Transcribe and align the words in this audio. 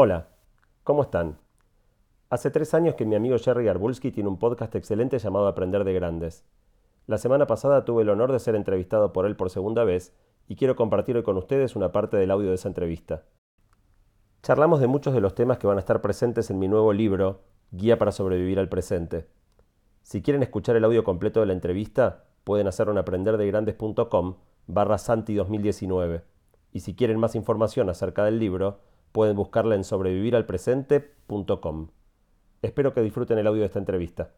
Hola, 0.00 0.28
¿cómo 0.84 1.02
están? 1.02 1.38
Hace 2.30 2.52
tres 2.52 2.72
años 2.72 2.94
que 2.94 3.04
mi 3.04 3.16
amigo 3.16 3.36
Jerry 3.36 3.64
Garbulski 3.64 4.12
tiene 4.12 4.28
un 4.28 4.38
podcast 4.38 4.72
excelente 4.76 5.18
llamado 5.18 5.48
Aprender 5.48 5.82
de 5.82 5.92
Grandes. 5.92 6.44
La 7.08 7.18
semana 7.18 7.48
pasada 7.48 7.84
tuve 7.84 8.02
el 8.02 8.08
honor 8.10 8.30
de 8.30 8.38
ser 8.38 8.54
entrevistado 8.54 9.12
por 9.12 9.26
él 9.26 9.34
por 9.34 9.50
segunda 9.50 9.82
vez 9.82 10.14
y 10.46 10.54
quiero 10.54 10.76
compartir 10.76 11.16
hoy 11.16 11.24
con 11.24 11.36
ustedes 11.36 11.74
una 11.74 11.90
parte 11.90 12.16
del 12.16 12.30
audio 12.30 12.50
de 12.50 12.54
esa 12.54 12.68
entrevista. 12.68 13.24
Charlamos 14.40 14.78
de 14.78 14.86
muchos 14.86 15.14
de 15.14 15.20
los 15.20 15.34
temas 15.34 15.58
que 15.58 15.66
van 15.66 15.78
a 15.78 15.80
estar 15.80 16.00
presentes 16.00 16.48
en 16.50 16.60
mi 16.60 16.68
nuevo 16.68 16.92
libro, 16.92 17.40
Guía 17.72 17.98
para 17.98 18.12
sobrevivir 18.12 18.60
al 18.60 18.68
presente. 18.68 19.26
Si 20.02 20.22
quieren 20.22 20.44
escuchar 20.44 20.76
el 20.76 20.84
audio 20.84 21.02
completo 21.02 21.40
de 21.40 21.46
la 21.46 21.54
entrevista, 21.54 22.26
pueden 22.44 22.68
hacerlo 22.68 22.92
en 22.92 22.98
aprenderdegrandes.com 22.98 24.36
barra 24.68 24.96
Santi 24.96 25.34
2019. 25.34 26.22
Y 26.70 26.80
si 26.80 26.94
quieren 26.94 27.18
más 27.18 27.34
información 27.34 27.90
acerca 27.90 28.24
del 28.24 28.38
libro, 28.38 28.78
pueden 29.18 29.34
buscarla 29.34 29.74
en 29.74 29.82
sobreviviralpresente.com. 29.82 31.88
Espero 32.62 32.94
que 32.94 33.00
disfruten 33.00 33.36
el 33.38 33.48
audio 33.48 33.62
de 33.62 33.66
esta 33.66 33.80
entrevista. 33.80 34.30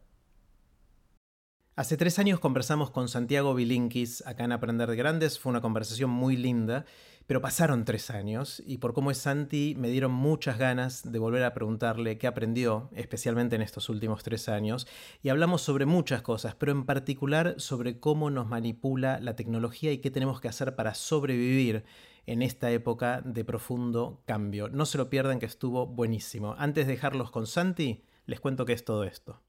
Hace 1.77 1.98
tres 1.98 2.19
años 2.19 2.41
conversamos 2.41 2.91
con 2.91 3.11
Santiago 3.11 3.55
Bilinkis 3.55 4.27
acá 4.27 4.45
en 4.45 4.52
Aprender 4.52 4.88
de 4.88 4.97
Grandes. 4.97 5.38
Fue 5.38 5.51
una 5.51 5.61
conversación 5.61 6.09
muy 6.09 6.35
linda, 6.35 6.87
pero 7.27 7.43
pasaron 7.43 7.85
tres 7.85 8.09
años 8.09 8.62
y 8.66 8.79
por 8.79 8.95
cómo 8.95 9.11
es 9.11 9.19
Santi 9.19 9.74
me 9.77 9.91
dieron 9.91 10.12
muchas 10.12 10.57
ganas 10.57 11.12
de 11.12 11.19
volver 11.19 11.45
a 11.45 11.52
preguntarle 11.52 12.16
qué 12.16 12.27
aprendió, 12.27 12.88
especialmente 12.95 13.57
en 13.57 13.62
estos 13.62 13.91
últimos 13.91 14.23
tres 14.23 14.49
años. 14.49 14.87
Y 15.23 15.29
hablamos 15.29 15.60
sobre 15.60 15.85
muchas 15.85 16.23
cosas, 16.23 16.55
pero 16.55 16.73
en 16.73 16.87
particular 16.87 17.57
sobre 17.59 18.01
cómo 18.01 18.30
nos 18.30 18.47
manipula 18.47 19.21
la 19.21 19.37
tecnología 19.37 19.93
y 19.93 19.99
qué 19.99 20.10
tenemos 20.10 20.41
que 20.41 20.49
hacer 20.49 20.74
para 20.74 20.95
sobrevivir 20.95 21.85
en 22.27 22.42
esta 22.42 22.70
época 22.70 23.23
de 23.23 23.45
profundo 23.45 24.23
cambio. 24.27 24.69
No 24.69 24.87
se 24.87 24.98
lo 24.98 25.10
pierdan 25.10 25.38
que 25.38 25.47
estuvo 25.47 25.87
buenísimo. 25.87 26.55
Antes 26.59 26.87
de 26.87 26.93
dejarlos 26.93 27.30
con 27.30 27.46
Santi, 27.46 28.05
les 28.27 28.41
cuento 28.41 28.65
qué 28.65 28.73
es 28.73 28.85
todo 28.85 29.04
esto. 29.04 29.40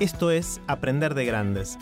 Esto 0.00 0.30
es 0.32 0.60
Aprender 0.66 1.14
de 1.14 1.24
Grandes, 1.24 1.78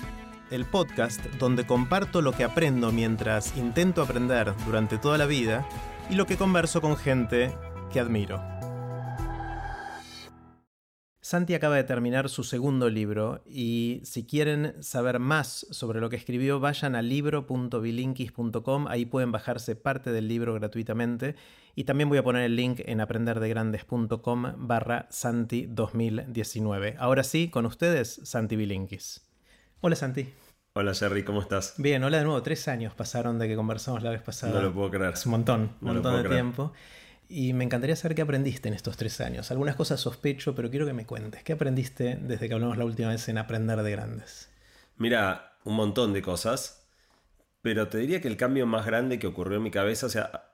el 0.50 0.66
podcast 0.66 1.24
donde 1.38 1.66
comparto 1.66 2.20
lo 2.20 2.32
que 2.32 2.44
aprendo 2.44 2.92
mientras 2.92 3.56
intento 3.56 4.02
aprender 4.02 4.52
durante 4.66 4.98
toda 4.98 5.16
la 5.16 5.26
vida 5.26 5.66
y 6.10 6.14
lo 6.14 6.26
que 6.26 6.36
converso 6.36 6.82
con 6.82 6.96
gente 6.96 7.56
que 7.90 8.00
admiro. 8.00 8.51
Santi 11.32 11.54
acaba 11.54 11.76
de 11.76 11.84
terminar 11.84 12.28
su 12.28 12.44
segundo 12.44 12.90
libro 12.90 13.42
y 13.46 14.02
si 14.04 14.26
quieren 14.26 14.74
saber 14.82 15.18
más 15.18 15.66
sobre 15.70 15.98
lo 15.98 16.10
que 16.10 16.16
escribió, 16.16 16.60
vayan 16.60 16.94
a 16.94 17.00
libro.bilinkis.com, 17.00 18.86
ahí 18.86 19.06
pueden 19.06 19.32
bajarse 19.32 19.74
parte 19.74 20.12
del 20.12 20.28
libro 20.28 20.52
gratuitamente 20.52 21.34
y 21.74 21.84
también 21.84 22.10
voy 22.10 22.18
a 22.18 22.22
poner 22.22 22.42
el 22.42 22.54
link 22.54 22.80
en 22.84 23.00
aprenderdegrandes.com 23.00 24.52
barra 24.58 25.06
Santi 25.08 25.64
2019. 25.70 26.96
Ahora 26.98 27.24
sí, 27.24 27.48
con 27.48 27.64
ustedes, 27.64 28.20
Santi 28.24 28.56
Bilinkis. 28.56 29.22
Hola 29.80 29.96
Santi. 29.96 30.28
Hola 30.74 30.92
Jerry, 30.92 31.24
¿cómo 31.24 31.40
estás? 31.40 31.76
Bien, 31.78 32.04
hola 32.04 32.18
de 32.18 32.24
nuevo. 32.24 32.42
Tres 32.42 32.68
años 32.68 32.92
pasaron 32.92 33.38
de 33.38 33.48
que 33.48 33.56
conversamos 33.56 34.02
la 34.02 34.10
vez 34.10 34.20
pasada. 34.20 34.52
No 34.52 34.60
lo 34.60 34.74
puedo 34.74 34.90
creer. 34.90 35.14
Es 35.14 35.24
un 35.24 35.32
montón, 35.32 35.76
un 35.80 35.94
montón 35.94 36.22
de 36.22 36.28
tiempo. 36.28 36.74
Y 37.34 37.54
me 37.54 37.64
encantaría 37.64 37.96
saber 37.96 38.14
qué 38.14 38.20
aprendiste 38.20 38.68
en 38.68 38.74
estos 38.74 38.98
tres 38.98 39.18
años. 39.22 39.50
Algunas 39.50 39.74
cosas 39.74 39.98
sospecho, 39.98 40.54
pero 40.54 40.68
quiero 40.68 40.84
que 40.84 40.92
me 40.92 41.06
cuentes. 41.06 41.42
¿Qué 41.42 41.54
aprendiste 41.54 42.18
desde 42.20 42.46
que 42.46 42.52
hablamos 42.52 42.76
la 42.76 42.84
última 42.84 43.08
vez 43.08 43.26
en 43.30 43.38
Aprender 43.38 43.82
de 43.82 43.90
Grandes? 43.90 44.50
Mira, 44.98 45.56
un 45.64 45.74
montón 45.76 46.12
de 46.12 46.20
cosas. 46.20 46.86
Pero 47.62 47.88
te 47.88 47.96
diría 47.96 48.20
que 48.20 48.28
el 48.28 48.36
cambio 48.36 48.66
más 48.66 48.84
grande 48.84 49.18
que 49.18 49.26
ocurrió 49.26 49.56
en 49.56 49.62
mi 49.62 49.70
cabeza, 49.70 50.04
o 50.04 50.08
sea, 50.10 50.50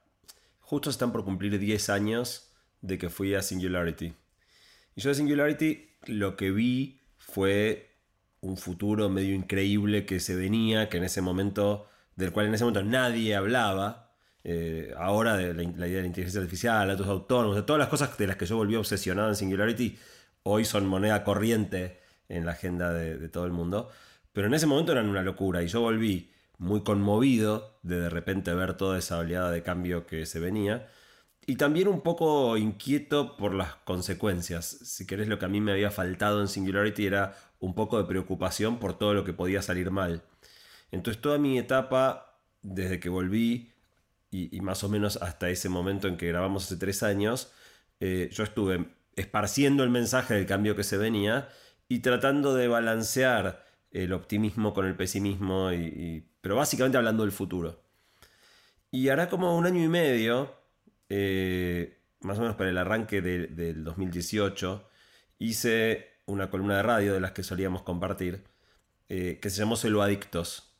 justo 0.60 0.88
están 0.88 1.10
por 1.10 1.24
cumplir 1.24 1.58
10 1.58 1.90
años 1.90 2.52
de 2.80 2.96
que 2.96 3.08
fui 3.08 3.34
a 3.34 3.42
Singularity. 3.42 4.14
Y 4.94 5.00
yo 5.00 5.08
de 5.08 5.16
Singularity 5.16 5.88
lo 6.06 6.36
que 6.36 6.52
vi 6.52 7.00
fue 7.16 7.96
un 8.40 8.56
futuro 8.56 9.08
medio 9.08 9.34
increíble 9.34 10.06
que 10.06 10.20
se 10.20 10.36
venía, 10.36 10.88
que 10.88 10.98
en 10.98 11.04
ese 11.04 11.22
momento, 11.22 11.88
del 12.14 12.30
cual 12.30 12.46
en 12.46 12.54
ese 12.54 12.62
momento 12.62 12.84
nadie 12.84 13.34
hablaba, 13.34 14.07
eh, 14.44 14.94
ahora 14.96 15.36
de 15.36 15.52
la, 15.54 15.62
idea 15.62 15.96
de 15.96 16.00
la 16.02 16.06
inteligencia 16.06 16.40
artificial, 16.40 16.88
datos 16.88 17.06
autónomos, 17.08 17.56
de 17.56 17.62
todas 17.62 17.80
las 17.80 17.88
cosas 17.88 18.16
de 18.16 18.26
las 18.26 18.36
que 18.36 18.46
yo 18.46 18.56
volví 18.56 18.76
obsesionado 18.76 19.28
en 19.28 19.36
Singularity, 19.36 19.98
hoy 20.42 20.64
son 20.64 20.86
moneda 20.86 21.24
corriente 21.24 22.00
en 22.28 22.46
la 22.46 22.52
agenda 22.52 22.92
de, 22.92 23.28
todo 23.28 23.46
el 23.46 23.52
mundo. 23.52 23.90
Pero 24.32 24.46
en 24.46 24.54
ese 24.54 24.66
momento 24.66 24.92
eran 24.92 25.08
una 25.08 25.22
locura 25.22 25.62
y 25.62 25.68
yo 25.68 25.80
volví 25.80 26.30
muy 26.58 26.82
conmovido 26.82 27.78
de 27.82 28.00
de 28.00 28.10
repente 28.10 28.54
ver 28.54 28.74
toda 28.76 28.98
esa 28.98 29.18
oleada 29.18 29.50
de 29.50 29.62
cambio 29.62 30.06
que 30.06 30.26
se 30.26 30.40
venía. 30.40 30.88
Y 31.46 31.56
también 31.56 31.88
un 31.88 32.02
poco 32.02 32.56
inquieto 32.58 33.36
por 33.36 33.54
las 33.54 33.74
consecuencias. 33.76 34.66
Si 34.66 35.06
querés, 35.06 35.28
lo 35.28 35.38
que 35.38 35.46
a 35.46 35.48
mí 35.48 35.60
me 35.60 35.72
había 35.72 35.90
faltado 35.90 36.40
en 36.42 36.48
Singularity 36.48 37.06
era 37.06 37.36
un 37.58 37.74
poco 37.74 37.98
de 37.98 38.04
preocupación 38.04 38.78
por 38.78 38.98
todo 38.98 39.14
lo 39.14 39.24
que 39.24 39.32
podía 39.32 39.62
salir 39.62 39.90
mal. 39.90 40.22
Entonces 40.90 41.20
toda 41.22 41.38
mi 41.38 41.58
etapa, 41.58 42.38
desde 42.62 43.00
que 43.00 43.08
volví, 43.08 43.72
y, 44.30 44.60
más 44.60 44.84
o 44.84 44.88
menos 44.88 45.16
hasta 45.22 45.48
ese 45.48 45.68
momento 45.68 46.08
en 46.08 46.16
que 46.16 46.28
grabamos 46.28 46.66
hace 46.66 46.76
tres 46.76 47.02
años, 47.02 47.52
eh, 48.00 48.28
yo 48.32 48.44
estuve 48.44 48.86
esparciendo 49.16 49.84
el 49.84 49.90
mensaje 49.90 50.34
del 50.34 50.46
cambio 50.46 50.76
que 50.76 50.84
se 50.84 50.96
venía 50.96 51.48
y 51.88 52.00
tratando 52.00 52.54
de 52.54 52.68
balancear 52.68 53.64
el 53.90 54.12
optimismo 54.12 54.74
con 54.74 54.86
el 54.86 54.96
pesimismo, 54.96 55.72
y, 55.72 56.28
pero 56.40 56.56
básicamente 56.56 56.98
hablando 56.98 57.22
del 57.22 57.32
futuro. 57.32 57.82
Y 58.90 59.08
hará 59.08 59.28
como 59.28 59.56
un 59.56 59.66
año 59.66 59.82
y 59.82 59.88
medio, 59.88 60.54
eh, 61.08 61.98
más 62.20 62.38
o 62.38 62.42
menos 62.42 62.56
para 62.56 62.70
el 62.70 62.78
arranque 62.78 63.22
del 63.22 63.84
2018, 63.84 64.88
hice 65.38 66.18
una 66.26 66.50
columna 66.50 66.76
de 66.76 66.82
radio 66.82 67.14
de 67.14 67.20
las 67.20 67.32
que 67.32 67.42
solíamos 67.42 67.82
compartir, 67.82 68.44
eh, 69.08 69.38
que 69.40 69.50
se 69.50 69.60
llamó 69.60 69.76
Celo 69.76 70.02
Adictos, 70.02 70.74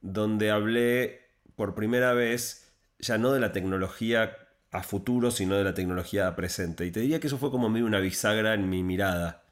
donde 0.00 0.50
hablé 0.50 1.28
por 1.56 1.74
primera 1.74 2.14
vez 2.14 2.67
ya 2.98 3.18
no 3.18 3.32
de 3.32 3.40
la 3.40 3.52
tecnología 3.52 4.36
a 4.70 4.82
futuro, 4.82 5.30
sino 5.30 5.56
de 5.56 5.64
la 5.64 5.74
tecnología 5.74 6.28
a 6.28 6.36
presente. 6.36 6.84
Y 6.84 6.90
te 6.90 7.00
diría 7.00 7.20
que 7.20 7.28
eso 7.28 7.38
fue 7.38 7.50
como 7.50 7.66
una 7.66 8.00
bisagra 8.00 8.54
en 8.54 8.68
mi 8.68 8.82
mirada. 8.82 9.44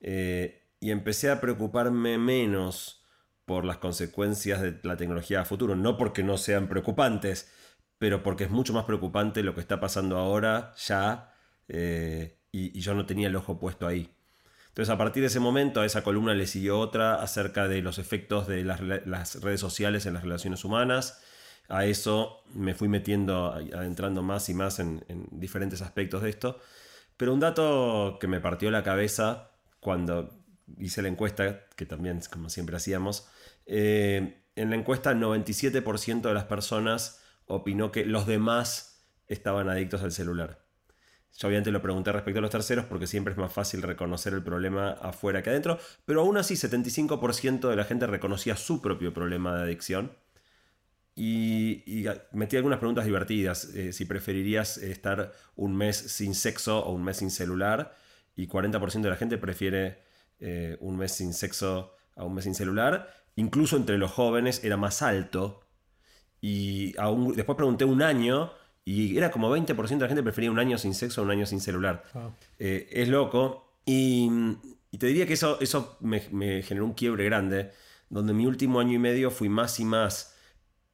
Eh, 0.00 0.68
y 0.80 0.90
empecé 0.90 1.30
a 1.30 1.40
preocuparme 1.40 2.18
menos 2.18 3.04
por 3.44 3.64
las 3.64 3.78
consecuencias 3.78 4.60
de 4.60 4.78
la 4.82 4.96
tecnología 4.96 5.42
a 5.42 5.44
futuro. 5.44 5.76
No 5.76 5.96
porque 5.96 6.22
no 6.22 6.36
sean 6.36 6.68
preocupantes, 6.68 7.52
pero 7.98 8.22
porque 8.22 8.44
es 8.44 8.50
mucho 8.50 8.72
más 8.72 8.84
preocupante 8.84 9.42
lo 9.42 9.54
que 9.54 9.60
está 9.60 9.78
pasando 9.80 10.16
ahora, 10.16 10.72
ya, 10.76 11.34
eh, 11.68 12.38
y, 12.52 12.80
yo 12.80 12.94
no 12.94 13.06
tenía 13.06 13.28
el 13.28 13.36
ojo 13.36 13.58
puesto 13.58 13.86
ahí. 13.86 14.14
Entonces, 14.68 14.90
a 14.92 14.98
partir 14.98 15.22
de 15.22 15.26
ese 15.26 15.40
momento, 15.40 15.80
a 15.80 15.86
esa 15.86 16.02
columna 16.02 16.34
le 16.34 16.46
siguió 16.46 16.78
otra 16.78 17.16
acerca 17.16 17.68
de 17.68 17.82
los 17.82 17.98
efectos 17.98 18.46
de 18.46 18.64
las 18.64 19.40
redes 19.42 19.60
sociales 19.60 20.06
en 20.06 20.14
las 20.14 20.22
relaciones 20.22 20.64
humanas 20.64 21.20
a 21.70 21.86
eso 21.86 22.42
me 22.52 22.74
fui 22.74 22.88
metiendo, 22.88 23.52
adentrando 23.52 24.22
más 24.22 24.48
y 24.48 24.54
más 24.54 24.80
en, 24.80 25.02
diferentes 25.30 25.80
aspectos 25.82 26.22
de 26.22 26.30
esto. 26.30 26.58
Pero 27.16 27.32
un 27.32 27.40
dato 27.40 28.18
que 28.20 28.26
me 28.26 28.40
partió 28.40 28.70
la 28.70 28.82
cabeza 28.82 29.52
cuando 29.78 30.30
hice 30.78 31.00
la 31.00 31.08
encuesta, 31.08 31.66
que 31.76 31.86
también 31.86 32.20
como 32.30 32.48
siempre 32.50 32.76
hacíamos, 32.76 33.28
eh, 33.66 34.42
en 34.56 34.70
la 34.70 34.76
encuesta 34.76 35.14
97% 35.14 36.22
de 36.22 36.34
las 36.34 36.44
personas 36.44 37.22
opinó 37.46 37.92
que 37.92 38.04
los 38.04 38.26
demás 38.26 39.04
estaban 39.28 39.68
adictos 39.68 40.02
al 40.02 40.12
celular. 40.12 40.64
Yo 41.38 41.48
obviamente 41.48 41.70
lo 41.70 41.80
pregunté 41.80 42.10
respecto 42.10 42.40
a 42.40 42.42
los 42.42 42.50
terceros 42.50 42.84
porque 42.86 43.06
siempre 43.06 43.32
es 43.32 43.38
más 43.38 43.52
fácil 43.52 43.82
reconocer 43.82 44.34
el 44.34 44.42
problema 44.42 44.90
afuera 44.90 45.42
que 45.42 45.50
adentro, 45.50 45.78
pero 46.04 46.22
aún 46.22 46.36
así 46.36 46.54
75% 46.54 47.68
de 47.68 47.76
la 47.76 47.84
gente 47.84 48.06
reconocía 48.08 48.56
su 48.56 48.82
propio 48.82 49.14
problema 49.14 49.56
de 49.56 49.62
adicción 49.62 50.12
y, 51.14 52.04
metí 52.32 52.56
algunas 52.56 52.78
preguntas 52.78 53.04
divertidas. 53.04 53.74
Eh, 53.74 53.92
si 53.92 54.04
preferirías 54.04 54.78
estar 54.78 55.32
un 55.56 55.76
mes 55.76 55.96
sin 55.96 56.34
sexo 56.34 56.84
o 56.84 56.92
un 56.92 57.04
mes 57.04 57.18
sin 57.18 57.30
celular. 57.30 57.96
Y 58.36 58.46
40% 58.46 59.02
de 59.02 59.10
la 59.10 59.16
gente 59.16 59.38
prefiere 59.38 59.98
eh, 60.38 60.76
un 60.80 60.96
mes 60.96 61.12
sin 61.12 61.34
sexo 61.34 61.94
a 62.16 62.24
un 62.24 62.34
mes 62.34 62.44
sin 62.44 62.54
celular. 62.54 63.12
Incluso 63.36 63.76
entre 63.76 63.98
los 63.98 64.10
jóvenes 64.10 64.64
era 64.64 64.76
más 64.76 65.02
alto. 65.02 65.60
Y 66.40 66.94
después 67.34 67.56
pregunté 67.56 67.84
un 67.84 68.02
año 68.02 68.52
y 68.84 69.16
era 69.16 69.30
como 69.30 69.54
20% 69.54 69.88
de 69.88 69.98
la 69.98 70.08
gente 70.08 70.22
prefería 70.22 70.50
un 70.50 70.58
año 70.58 70.78
sin 70.78 70.94
sexo 70.94 71.20
a 71.20 71.24
un 71.24 71.30
año 71.30 71.44
sin 71.44 71.60
celular. 71.60 72.04
Eh, 72.58 72.88
es 72.90 73.08
loco. 73.08 73.74
Y, 73.84 74.30
te 74.98 75.06
diría 75.06 75.26
que 75.26 75.34
eso, 75.34 75.58
eso 75.60 75.96
me, 76.00 76.22
me 76.32 76.62
generó 76.62 76.84
un 76.86 76.94
quiebre 76.94 77.24
grande, 77.24 77.70
donde 78.08 78.32
mi 78.32 78.46
último 78.46 78.80
año 78.80 78.94
y 78.94 78.98
medio 78.98 79.30
fui 79.30 79.48
más 79.48 79.78
y 79.78 79.84
más 79.84 80.34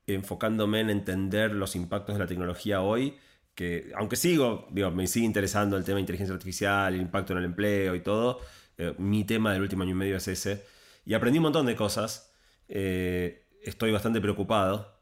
enfocándome 0.07 0.81
en 0.81 0.91
entender 0.91 1.53
los 1.53 1.77
impactos 1.77 2.15
de 2.15 2.21
la 2.21 2.27
tecnología 2.27 2.81
hoy, 2.83 3.17
que 3.55 3.91
aunque 3.97 4.17
sigo, 4.17 4.69
digo, 4.71 4.91
me 4.91 5.07
sigue 5.07 5.27
interesando 5.27 5.77
el 5.77 5.85
tema 5.85 5.97
de 5.97 6.01
inteligencia 6.03 6.35
artificial, 6.35 6.95
el 6.95 7.01
impacto 7.01 7.33
en 7.33 7.39
el 7.41 7.45
empleo 7.47 7.95
y 7.95 8.01
todo, 8.01 8.41
eh, 8.79 8.95
mi 8.99 9.25
tema 9.25 9.53
del 9.53 9.63
último 9.63 9.83
año 9.83 9.93
y 9.93 9.95
medio 9.95 10.17
es 10.17 10.29
ese. 10.29 10.65
Y 11.05 11.15
aprendí 11.15 11.39
un 11.39 11.45
montón 11.45 11.67
de 11.67 11.77
cosas, 11.77 12.33
eh, 12.69 13.47
estoy 13.63 13.93
bastante 13.93 14.21
preocupado, 14.21 14.95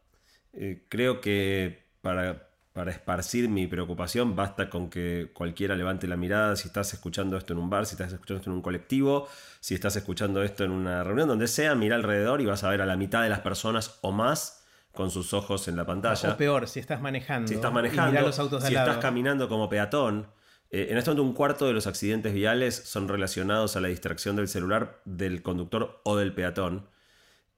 Eh, 0.56 0.86
creo 0.88 1.20
que 1.20 1.82
para, 2.00 2.48
para 2.72 2.92
esparcir 2.92 3.48
mi 3.48 3.66
preocupación 3.66 4.36
basta 4.36 4.70
con 4.70 4.88
que 4.88 5.30
cualquiera 5.34 5.74
levante 5.74 6.06
la 6.06 6.16
mirada 6.16 6.54
si 6.54 6.68
estás 6.68 6.92
escuchando 6.94 7.36
esto 7.36 7.52
en 7.54 7.58
un 7.58 7.68
bar, 7.70 7.86
si 7.86 7.94
estás 7.94 8.12
escuchando 8.12 8.38
esto 8.38 8.50
en 8.50 8.56
un 8.56 8.62
colectivo, 8.62 9.26
si 9.60 9.74
estás 9.74 9.96
escuchando 9.96 10.42
esto 10.44 10.62
en 10.64 10.70
una 10.70 11.02
reunión, 11.02 11.26
donde 11.28 11.48
sea, 11.48 11.74
mira 11.74 11.96
alrededor 11.96 12.40
y 12.40 12.46
vas 12.46 12.62
a 12.62 12.70
ver 12.70 12.80
a 12.82 12.86
la 12.86 12.96
mitad 12.96 13.22
de 13.24 13.30
las 13.30 13.40
personas 13.40 13.98
o 14.02 14.12
más 14.12 14.63
con 14.94 15.10
sus 15.10 15.34
ojos 15.34 15.68
en 15.68 15.76
la 15.76 15.84
pantalla. 15.84 16.32
O 16.32 16.36
peor, 16.36 16.68
si 16.68 16.80
estás 16.80 17.00
manejando. 17.00 17.48
Si 17.48 17.54
estás 17.54 17.72
manejando, 17.72 18.20
los 18.20 18.38
autos 18.38 18.62
de 18.62 18.68
si 18.68 18.74
al 18.74 18.82
lado. 18.82 18.90
estás 18.92 19.02
caminando 19.02 19.48
como 19.48 19.68
peatón. 19.68 20.28
Eh, 20.70 20.88
en 20.90 20.96
este 20.96 21.10
momento 21.10 21.28
un 21.28 21.34
cuarto 21.34 21.66
de 21.66 21.72
los 21.72 21.86
accidentes 21.86 22.32
viales 22.32 22.74
son 22.74 23.08
relacionados 23.08 23.76
a 23.76 23.80
la 23.80 23.88
distracción 23.88 24.36
del 24.36 24.48
celular 24.48 25.00
del 25.04 25.42
conductor 25.42 26.00
o 26.04 26.16
del 26.16 26.32
peatón. 26.32 26.88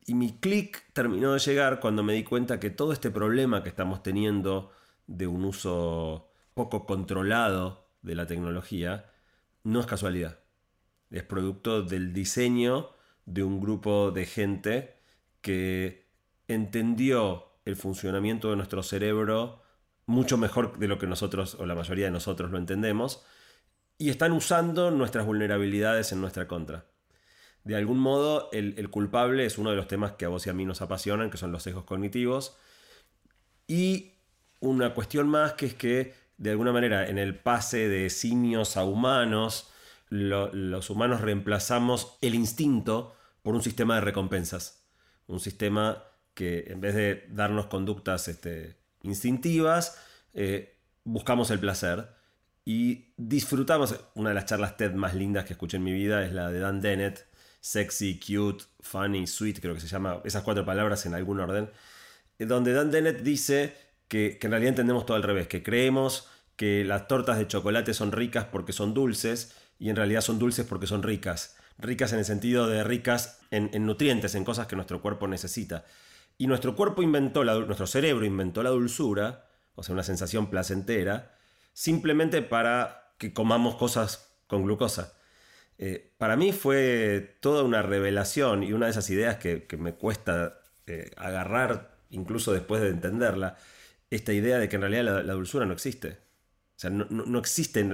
Y 0.07 0.15
mi 0.15 0.39
clic 0.39 0.85
terminó 0.93 1.35
de 1.35 1.39
llegar 1.39 1.81
cuando 1.81 2.03
me 2.03 2.15
di 2.15 2.25
cuenta 2.25 2.59
que 2.59 2.71
todo 2.71 2.93
este 2.93 3.11
problema 3.11 3.63
que 3.63 3.69
estamos 3.69 4.03
teniendo 4.03 4.73
de 5.07 5.27
un 5.27 5.45
uso 5.45 6.31
poco 6.55 6.87
controlado 6.87 7.89
de 8.03 8.15
la 8.15 8.27
tecnología 8.27 9.11
no 9.63 9.81
es 9.81 9.87
casualidad. 9.87 10.39
Es 11.11 11.23
producto 11.23 11.83
del 11.83 12.13
diseño 12.13 12.91
de 13.27 13.43
un 13.43 13.61
grupo 13.61 14.11
de 14.11 14.27
gente 14.27 14.97
que 15.43 16.06
entendió 16.49 17.47
el 17.65 17.77
funcionamiento 17.77 18.51
de 18.51 18.57
nuestro 18.57 18.83
cerebro 18.83 19.63
mucho 20.07 20.39
mejor 20.39 20.79
de 20.79 20.89
lo 20.89 20.99
que 20.99 21.07
nosotros 21.07 21.57
o 21.57 21.67
la 21.67 21.75
mayoría 21.75 22.07
de 22.07 22.13
nosotros 22.13 22.51
lo 22.51 22.59
entendemos 22.59 23.25
y 23.99 24.11
están 24.11 24.33
usando 24.33 24.91
nuestras 24.91 25.27
vulnerabilidades 25.27 26.13
en 26.13 26.21
nuestra 26.21 26.47
contra. 26.47 26.87
De 27.65 27.75
algún 27.75 27.99
modo, 27.99 28.49
el, 28.53 28.89
culpable 28.91 29.45
es 29.45 29.59
uno 29.59 29.71
de 29.71 29.77
los 29.77 29.89
temas 29.89 30.13
que 30.13 30.25
a 30.25 30.29
vos 30.29 30.47
y 30.47 30.51
a 30.51 30.53
mí 30.53 30.65
nos 30.65 30.83
apasionan, 30.83 31.31
que 31.31 31.39
son 31.39 31.51
los 31.51 31.65
sesgos 31.65 31.85
cognitivos. 31.85 32.57
Y 33.67 34.13
una 34.61 34.95
cuestión 34.95 35.29
más 35.29 35.55
que 35.55 35.67
es 35.67 35.75
que, 35.75 36.15
de 36.37 36.51
alguna 36.51 36.73
manera, 36.73 37.09
en 37.09 37.19
el 37.19 37.37
pase 37.37 37.89
de 37.89 38.09
simios 38.11 38.77
a 38.77 38.85
humanos, 38.85 39.73
lo, 40.09 40.53
los 40.53 40.91
humanos 40.91 41.23
reemplazamos 41.23 42.19
el 42.21 42.37
instinto 42.37 43.17
por 43.43 43.57
un 43.57 43.63
sistema 43.63 43.97
de 43.97 44.03
recompensas. 44.03 44.87
Un 45.27 45.41
sistema 45.41 46.05
que 46.37 46.67
en 46.69 46.83
vez 46.83 46.95
de 46.95 47.27
darnos 47.31 47.67
conductas 47.67 48.29
este, 48.29 48.77
instintivas, 49.03 49.99
eh, 50.35 50.77
buscamos 51.03 51.51
el 51.51 51.59
placer 51.59 52.11
y 52.63 53.15
disfrutamos. 53.17 53.99
Una 54.15 54.29
de 54.29 54.35
las 54.35 54.45
charlas 54.45 54.77
TED 54.77 54.93
más 54.93 55.15
lindas 55.15 55.47
que 55.47 55.55
escuché 55.55 55.79
en 55.79 55.85
mi 55.85 55.93
vida 55.93 56.27
es 56.27 56.33
la 56.35 56.51
de 56.51 56.61
Dan 56.61 56.83
Dennett, 56.83 57.27
sexy, 57.61 58.21
cute, 58.21 58.65
funny, 58.81 59.27
sweet, 59.27 59.61
creo 59.61 59.75
que 59.75 59.81
se 59.81 59.89
llama, 59.89 60.21
esas 60.25 60.43
cuatro 60.43 60.67
palabras 60.67 61.07
en 61.07 61.15
algún 61.15 61.41
orden, 61.41 61.71
donde 62.39 62.75
Dan 62.75 62.91
Dennett 62.91 63.23
dice 63.23 63.75
que, 64.07 64.37
que 64.39 64.47
en 64.47 64.51
realidad 64.51 64.71
entendemos 64.71 65.07
todo 65.07 65.17
al 65.17 65.23
revés, 65.23 65.49
que 65.49 65.63
creemos 65.63 66.29
que 66.57 66.85
las 66.85 67.09
tortas 67.09 67.39
de 67.39 67.49
chocolate 67.49 67.95
son 67.95 68.13
ricas 68.13 68.45
porque 68.45 68.75
son 68.75 68.93
dulces 68.93 69.57
y 69.79 69.89
en 69.89 69.97
realidad 69.97 70.21
son 70.21 70.39
dulces 70.39 70.67
porque 70.67 70.87
son 70.87 71.03
ricas. 71.03 71.57
Ricas 71.79 72.13
en 72.13 72.19
el 72.19 72.27
sentido 72.27 72.67
de 72.67 72.85
ricas 72.85 73.41
en, 73.51 73.71
en 73.73 73.87
nutrientes, 73.87 74.35
en 74.35 74.45
cosas 74.45 74.67
que 74.67 74.77
nuestro 74.77 75.01
cuerpo 75.01 75.29
necesita. 75.29 75.87
Y 76.39 76.47
nuestro 76.47 76.77
cuerpo 76.77 77.03
inventó, 77.03 77.45
la, 77.45 77.55
nuestro 77.55 77.87
cerebro 77.87 78.25
inventó 78.25 78.63
la 78.63 78.71
dulzura, 78.71 79.49
o 79.75 79.83
sea, 79.83 79.93
una 79.95 80.03
sensación 80.03 80.51
placentera, 80.51 81.35
simplemente 81.73 82.43
para 82.43 83.13
que 83.19 83.33
comamos 83.33 83.77
cosas 83.77 84.35
con 84.47 84.65
glucosa. 84.65 85.15
Eh, 85.79 86.13
para 86.19 86.37
mí 86.37 86.53
fue 86.53 87.37
toda 87.41 87.63
una 87.63 87.83
revelación 87.83 88.63
y 88.63 88.73
una 88.73 88.87
de 88.87 88.93
esas 88.93 89.11
ideas 89.11 89.37
que, 89.37 89.67
me 89.79 89.95
cuesta 89.95 90.61
eh, 90.87 91.11
agarrar, 91.17 91.99
incluso 92.11 92.53
después 92.53 92.81
de 92.83 92.89
entenderla, 92.89 93.57
esta 94.11 94.33
idea 94.33 94.59
de 94.59 94.69
que 94.69 94.77
en 94.77 94.83
realidad 94.83 95.25
la, 95.25 95.33
dulzura 95.33 95.67
no 95.67 95.73
existe. 95.73 96.19
O 96.77 96.79
sea, 96.79 96.91
no, 96.91 97.07
no, 97.09 97.39
existe, 97.39 97.87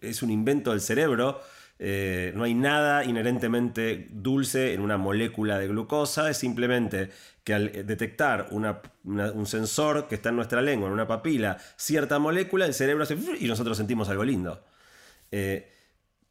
es 0.00 0.22
un 0.22 0.30
invento 0.30 0.70
del 0.70 0.80
cerebro, 0.80 1.40
eh, 1.78 2.32
no 2.34 2.44
hay 2.44 2.54
nada 2.54 3.04
inherentemente 3.04 4.08
dulce 4.10 4.74
en 4.74 4.80
una 4.80 4.96
molécula 4.96 5.58
de 5.58 5.68
glucosa, 5.68 6.28
es 6.28 6.36
simplemente 6.36 7.10
que 7.44 7.54
al 7.54 7.86
detectar 7.86 8.48
una, 8.50 8.82
una, 9.04 9.30
un 9.32 9.46
sensor 9.46 10.08
que 10.08 10.16
está 10.16 10.30
en 10.30 10.36
nuestra 10.36 10.60
lengua, 10.60 10.88
en 10.88 10.94
una 10.94 11.06
papila, 11.06 11.58
cierta 11.76 12.18
molécula, 12.18 12.66
el 12.66 12.74
cerebro 12.74 13.04
hace 13.04 13.16
y 13.38 13.46
nosotros 13.46 13.76
sentimos 13.76 14.08
algo 14.08 14.24
lindo. 14.24 14.64
Eh, 15.30 15.72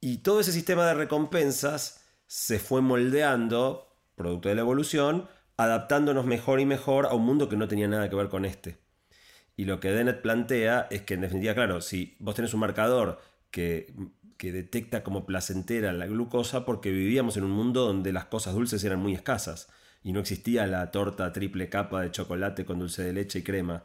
y 0.01 0.19
todo 0.19 0.41
ese 0.41 0.51
sistema 0.51 0.85
de 0.85 0.93
recompensas 0.93 2.03
se 2.27 2.59
fue 2.59 2.81
moldeando, 2.81 3.95
producto 4.15 4.49
de 4.49 4.55
la 4.55 4.61
evolución, 4.61 5.27
adaptándonos 5.55 6.25
mejor 6.25 6.59
y 6.59 6.65
mejor 6.65 7.05
a 7.07 7.13
un 7.13 7.25
mundo 7.25 7.49
que 7.49 7.55
no 7.55 7.67
tenía 7.67 7.87
nada 7.87 8.09
que 8.09 8.15
ver 8.15 8.29
con 8.29 8.45
este. 8.45 8.77
Y 9.55 9.65
lo 9.65 9.79
que 9.79 9.91
Dennett 9.91 10.21
plantea 10.21 10.87
es 10.91 11.01
que, 11.01 11.15
en 11.15 11.21
definitiva, 11.21 11.55
claro, 11.55 11.81
si 11.81 12.15
vos 12.19 12.35
tenés 12.35 12.53
un 12.53 12.59
marcador 12.59 13.19
que, 13.49 13.91
que, 14.37 14.51
detecta 14.51 15.03
como 15.03 15.25
placentera 15.25 15.93
la 15.93 16.05
glucosa, 16.05 16.65
porque 16.65 16.91
vivíamos 16.91 17.37
en 17.37 17.43
un 17.43 17.51
mundo 17.51 17.85
donde 17.85 18.13
las 18.13 18.25
cosas 18.25 18.53
dulces 18.53 18.83
eran 18.83 18.99
muy 18.99 19.13
escasas 19.13 19.69
y 20.03 20.13
no 20.13 20.19
existía 20.19 20.67
la 20.67 20.91
torta 20.91 21.33
triple 21.33 21.69
capa 21.69 22.01
de 22.01 22.11
chocolate 22.11 22.65
con 22.65 22.79
dulce 22.79 23.03
de 23.03 23.13
leche 23.13 23.39
y 23.39 23.43
crema. 23.43 23.83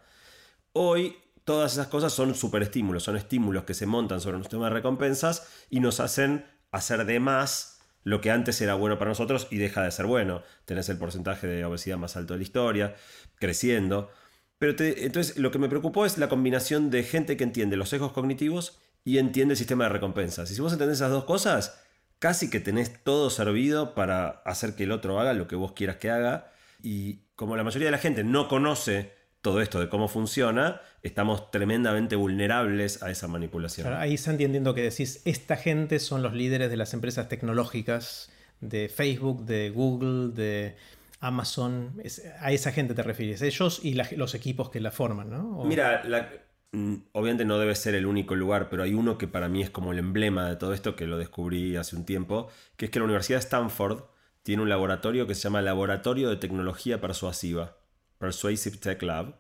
Hoy 0.73 1.17
todas 1.45 1.73
esas 1.73 1.89
cosas 1.89 2.13
son 2.13 2.35
superestímulos, 2.35 3.03
son 3.03 3.17
estímulos 3.17 3.65
que 3.65 3.75
se 3.75 3.87
montan 3.87 4.21
sobre 4.21 4.37
nuestro 4.37 4.57
sistema 4.57 4.69
de 4.69 4.75
recompensas 4.75 5.49
y 5.71 5.81
nos 5.81 6.01
hacen 6.01 6.45
hacer 6.71 7.05
de 7.05 7.21
más 7.21 7.81
lo 8.05 8.21
que 8.21 8.31
antes 8.31 8.61
era 8.61 8.75
bueno 8.75 8.99
para 8.99 9.11
nosotros 9.11 9.47
y 9.51 9.59
deja 9.59 9.83
de 9.83 9.91
ser 9.91 10.07
bueno. 10.07 10.43
Tenés 10.65 10.89
el 10.89 10.99
porcentaje 10.99 11.47
de 11.47 11.65
obesidad 11.65 11.99
más 11.99 12.17
alto 12.17 12.35
de 12.35 12.39
la 12.39 12.45
historia, 12.45 12.95
creciendo. 13.39 14.11
Pero 14.59 14.75
entonces 14.79 15.37
lo 15.39 15.51
que 15.51 15.59
me 15.59 15.69
preocupó 15.69 16.07
es 16.07 16.19
la 16.19 16.29
combinación 16.29 16.91
de 16.91 17.03
gente 17.03 17.37
que 17.37 17.45
entiende 17.45 17.77
los 17.77 17.89
sesgos 17.89 18.13
cognitivos 18.13 18.79
y 19.05 19.19
entiende 19.19 19.53
el 19.53 19.59
sistema 19.59 19.85
de 19.85 19.91
recompensas. 19.91 20.51
Y 20.51 20.55
si 20.55 20.61
vos 20.61 20.73
entendés 20.73 20.99
esas 20.99 21.11
dos 21.11 21.25
cosas, 21.25 21.81
casi 22.19 22.51
que 22.51 22.61
tenés 22.61 23.03
todo 23.03 23.31
servido 23.31 23.95
para 23.95 24.29
hacer 24.45 24.75
que 24.75 24.85
el 24.85 24.93
otro 24.93 25.19
haga 25.19 25.33
lo 25.35 25.49
que 25.49 25.57
vos 25.57 25.73
quieras 25.73 25.97
que 25.97 26.11
haga. 26.11 26.53
Y 26.83 27.21
como 27.35 27.57
la 27.57 27.65
mayoría 27.65 27.87
de 27.87 27.93
la 27.93 27.99
gente 27.99 28.25
no 28.25 28.49
conoce 28.49 29.13
todo 29.41 29.61
esto 29.61 29.81
de 29.81 29.89
cómo 29.89 30.07
funciona, 30.07 30.81
estamos 31.03 31.51
tremendamente 31.51 32.15
vulnerables 32.15 33.03
a 33.03 33.11
esa 33.11 33.27
manipulación. 33.27 33.89
Claro, 33.89 34.01
ahí 34.01 34.17
Santi 34.17 34.45
entiendo 34.45 34.73
que 34.73 34.83
decís, 34.83 35.21
esta 35.25 35.57
gente 35.57 35.99
son 35.99 36.23
los 36.23 36.33
líderes 36.33 36.71
de 36.71 36.77
las 36.77 36.95
empresas 36.95 37.29
tecnológicas, 37.29 38.31
de 38.61 38.89
Facebook, 38.89 39.45
de 39.45 39.71
Google, 39.71 40.33
de 40.33 40.77
Amazon, 41.19 42.01
es, 42.05 42.23
a 42.41 42.53
esa 42.53 42.71
gente 42.71 42.95
te 42.95 43.03
refieres, 43.03 43.43
ellos 43.43 43.81
y 43.83 43.95
la, 43.95 44.09
los 44.17 44.37
equipos 44.37 44.71
que 44.71 44.81
la 44.81 44.93
forman, 44.93 45.31
¿no? 45.31 45.59
O... 45.59 45.65
Mira, 45.65 46.05
la, 46.05 46.31
obviamente 46.73 47.45
no 47.45 47.59
debe 47.59 47.75
ser 47.75 47.95
el 47.95 48.07
único 48.07 48.35
lugar, 48.35 48.69
pero 48.71 48.83
hay 48.83 48.95
uno 48.95 49.19
que 49.19 49.29
para 49.29 49.49
mí 49.49 49.63
es 49.63 49.71
como 49.71 49.93
el 49.93 49.99
emblema 49.99 50.49
de 50.49 50.57
todo 50.57 50.73
esto, 50.73 50.97
que 50.97 51.07
lo 51.07 51.19
descubrí 51.19 51.77
hace 51.77 51.97
un 51.97 52.05
tiempo, 52.05 52.49
que 52.77 52.87
es 52.87 52.91
que 52.91 52.99
la 52.99 53.05
Universidad 53.05 53.39
de 53.39 53.45
Stanford 53.45 54.05
tiene 54.43 54.63
un 54.63 54.69
laboratorio 54.69 55.27
que 55.27 55.35
se 55.35 55.43
llama 55.43 55.61
Laboratorio 55.63 56.31
de 56.31 56.37
Tecnología 56.37 57.01
Persuasiva, 57.01 57.77
Persuasive 58.19 58.79
Tech 58.79 59.03
Lab, 59.03 59.37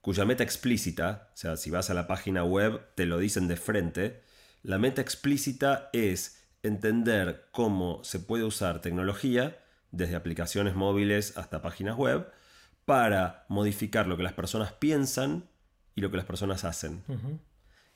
cuya 0.00 0.24
meta 0.24 0.44
explícita, 0.44 1.30
o 1.34 1.36
sea, 1.36 1.56
si 1.56 1.70
vas 1.70 1.90
a 1.90 1.94
la 1.94 2.06
página 2.06 2.44
web 2.44 2.82
te 2.94 3.06
lo 3.06 3.18
dicen 3.18 3.48
de 3.48 3.56
frente, 3.56 4.22
la 4.62 4.78
meta 4.78 5.00
explícita 5.00 5.90
es 5.92 6.44
entender 6.62 7.48
cómo 7.50 8.02
se 8.04 8.20
puede 8.20 8.44
usar 8.44 8.80
tecnología, 8.80 9.58
desde 9.90 10.16
aplicaciones 10.16 10.74
móviles 10.74 11.36
hasta 11.36 11.62
páginas 11.62 11.96
web, 11.96 12.30
para 12.84 13.44
modificar 13.48 14.06
lo 14.06 14.16
que 14.16 14.22
las 14.22 14.32
personas 14.34 14.72
piensan 14.72 15.48
y 15.94 16.00
lo 16.00 16.10
que 16.10 16.16
las 16.16 16.26
personas 16.26 16.64
hacen. 16.64 17.02
Uh 17.08 17.14
-huh. 17.14 17.38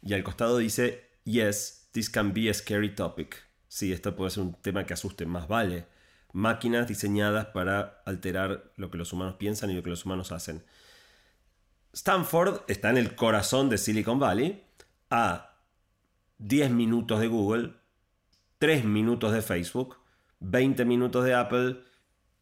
Y 0.02 0.14
al 0.14 0.22
costado 0.22 0.58
dice, 0.58 1.08
yes, 1.24 1.88
this 1.92 2.10
can 2.10 2.32
be 2.32 2.48
a 2.50 2.54
scary 2.54 2.94
topic. 2.94 3.44
Sí, 3.68 3.92
esto 3.92 4.16
puede 4.16 4.30
ser 4.30 4.44
un 4.44 4.54
tema 4.54 4.84
que 4.84 4.94
asuste, 4.94 5.26
más 5.26 5.48
vale. 5.48 5.86
Máquinas 6.32 6.88
diseñadas 6.88 7.46
para 7.46 8.02
alterar 8.06 8.72
lo 8.76 8.90
que 8.90 8.98
los 8.98 9.12
humanos 9.12 9.36
piensan 9.38 9.70
y 9.70 9.74
lo 9.74 9.82
que 9.82 9.90
los 9.90 10.04
humanos 10.04 10.32
hacen. 10.32 10.64
Stanford 11.92 12.62
está 12.68 12.90
en 12.90 12.98
el 12.98 13.14
corazón 13.14 13.68
de 13.68 13.78
Silicon 13.78 14.18
Valley, 14.18 14.64
a 15.10 15.56
10 16.38 16.70
minutos 16.70 17.20
de 17.20 17.26
Google, 17.26 17.74
3 18.58 18.84
minutos 18.84 19.32
de 19.32 19.42
Facebook, 19.42 19.96
20 20.40 20.84
minutos 20.84 21.24
de 21.24 21.34
Apple, 21.34 21.80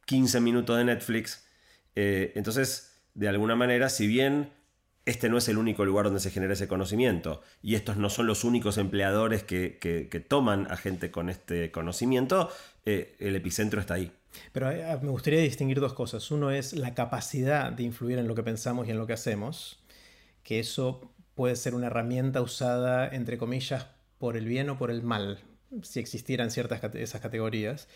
15 0.04 0.40
minutos 0.40 0.76
de 0.76 0.84
Netflix. 0.84 1.46
Eh, 1.94 2.32
entonces, 2.34 3.02
de 3.14 3.28
alguna 3.28 3.56
manera, 3.56 3.88
si 3.88 4.06
bien 4.06 4.52
este 5.06 5.28
no 5.28 5.38
es 5.38 5.48
el 5.48 5.56
único 5.56 5.84
lugar 5.84 6.06
donde 6.06 6.20
se 6.20 6.30
genera 6.30 6.52
ese 6.52 6.66
conocimiento 6.66 7.40
y 7.62 7.76
estos 7.76 7.96
no 7.96 8.10
son 8.10 8.26
los 8.26 8.42
únicos 8.44 8.76
empleadores 8.76 9.44
que, 9.44 9.78
que, 9.80 10.20
toman 10.20 10.70
a 10.70 10.76
gente 10.76 11.12
con 11.12 11.30
este 11.30 11.70
conocimiento, 11.70 12.50
eh, 12.84 13.14
el 13.20 13.36
epicentro 13.36 13.80
está 13.80 13.94
ahí. 13.94 14.12
Pero 14.52 14.70
eh, 14.70 14.98
me 15.00 15.10
gustaría 15.10 15.40
distinguir 15.40 15.80
dos 15.80 15.94
cosas. 15.94 16.30
Uno 16.30 16.50
es 16.50 16.72
la 16.72 16.94
capacidad 16.94 17.72
de 17.72 17.84
influir 17.84 18.18
en 18.18 18.26
lo 18.26 18.34
que 18.34 18.42
pensamos 18.42 18.88
y 18.88 18.90
en 18.90 18.98
lo 18.98 19.06
que 19.06 19.12
hacemos, 19.12 19.78
que 20.42 20.58
eso 20.58 21.12
puede 21.34 21.54
ser 21.54 21.74
una 21.74 21.86
herramienta 21.86 22.42
usada, 22.42 23.08
entre 23.08 23.38
comillas, 23.38 23.86
por 24.18 24.36
el 24.36 24.46
bien 24.46 24.70
o 24.70 24.78
por 24.78 24.90
el 24.90 25.02
mal, 25.02 25.38
si 25.82 26.00
existieran 26.00 26.50
ciertas 26.50 26.82
esas 26.94 27.20
categorías. 27.20 27.88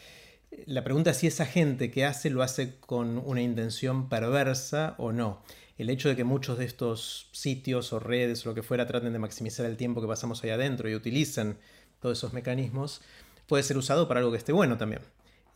La 0.67 0.85
pregunta 0.85 1.11
es 1.11 1.17
si 1.17 1.27
esa 1.27 1.47
gente 1.47 1.91
que 1.91 2.05
hace 2.05 2.31
lo 2.31 2.43
hace 2.43 2.77
con 2.81 3.19
una 3.19 3.41
intención 3.41 4.09
perversa 4.09 4.95
o 4.99 5.13
no. 5.13 5.43
El 5.81 5.89
hecho 5.89 6.11
de 6.11 6.17
que 6.17 6.25
muchos 6.25 6.59
de 6.59 6.67
estos 6.67 7.31
sitios 7.33 7.95
o 7.95 8.01
redes 8.01 8.45
o 8.45 8.51
lo 8.51 8.55
que 8.55 8.63
fuera 8.63 8.87
traten 8.87 9.15
de 9.15 9.19
maximizar 9.19 9.65
el 9.65 9.79
tiempo 9.79 10.03
que 10.03 10.07
pasamos 10.07 10.45
ahí 10.45 10.51
adentro 10.51 10.91
y 10.91 10.95
utilicen 10.95 11.57
todos 12.01 12.19
esos 12.19 12.35
mecanismos, 12.35 13.01
puede 13.47 13.63
ser 13.63 13.79
usado 13.79 14.07
para 14.07 14.21
algo 14.21 14.31
que 14.31 14.37
esté 14.37 14.53
bueno 14.53 14.77
también. 14.77 15.01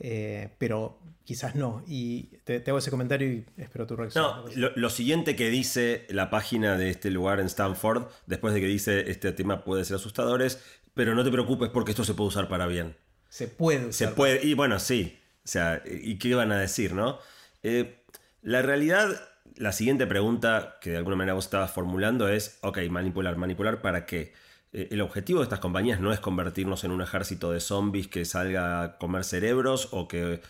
Eh, 0.00 0.48
pero 0.56 0.98
quizás 1.24 1.54
no. 1.56 1.84
Y 1.86 2.30
te, 2.44 2.62
hago 2.66 2.78
ese 2.78 2.90
comentario 2.90 3.30
y 3.30 3.44
espero 3.58 3.86
tu 3.86 3.96
reacción. 3.96 4.24
No, 4.24 4.70
lo, 4.74 4.88
siguiente 4.88 5.36
que 5.36 5.50
dice 5.50 6.06
la 6.08 6.30
página 6.30 6.78
de 6.78 6.88
este 6.88 7.10
lugar 7.10 7.38
en 7.38 7.44
Stanford, 7.44 8.06
después 8.24 8.54
de 8.54 8.62
que 8.62 8.66
dice 8.66 9.10
este 9.10 9.30
tema 9.32 9.62
puede 9.62 9.84
ser 9.84 9.96
asustador, 9.96 10.40
es, 10.40 10.58
pero 10.94 11.14
no 11.14 11.22
te 11.22 11.30
preocupes 11.30 11.68
porque 11.68 11.90
esto 11.90 12.02
se 12.02 12.14
puede 12.14 12.28
usar 12.28 12.48
para 12.48 12.66
bien. 12.66 12.96
Se 13.28 13.46
puede 13.46 13.88
usar. 13.88 14.08
Se 14.08 14.14
puede, 14.14 14.42
y 14.42 14.54
bueno, 14.54 14.78
sí. 14.78 15.18
O 15.44 15.48
sea, 15.48 15.82
¿y 15.84 16.16
qué 16.18 16.34
van 16.34 16.50
a 16.50 16.58
decir, 16.58 16.94
no? 16.94 17.18
Eh, 17.62 18.02
la 18.40 18.62
realidad, 18.62 19.20
la 19.56 19.72
siguiente 19.72 20.06
pregunta 20.06 20.78
que 20.80 20.90
de 20.90 20.96
alguna 20.96 21.16
manera 21.16 21.34
vos 21.34 21.44
estabas 21.44 21.70
formulando 21.70 22.28
es, 22.28 22.58
ok, 22.62 22.78
manipular, 22.90 23.36
manipular 23.36 23.80
para 23.80 24.06
qué? 24.06 24.32
Eh, 24.72 24.88
el 24.90 25.00
objetivo 25.00 25.40
de 25.40 25.44
estas 25.44 25.60
compañías 25.60 26.00
no 26.00 26.12
es 26.12 26.20
convertirnos 26.20 26.84
en 26.84 26.90
un 26.90 27.00
ejército 27.00 27.52
de 27.52 27.60
zombies 27.60 28.08
que 28.08 28.24
salga 28.24 28.82
a 28.82 28.98
comer 28.98 29.24
cerebros 29.24 29.88
o 29.92 30.08
que 30.08 30.40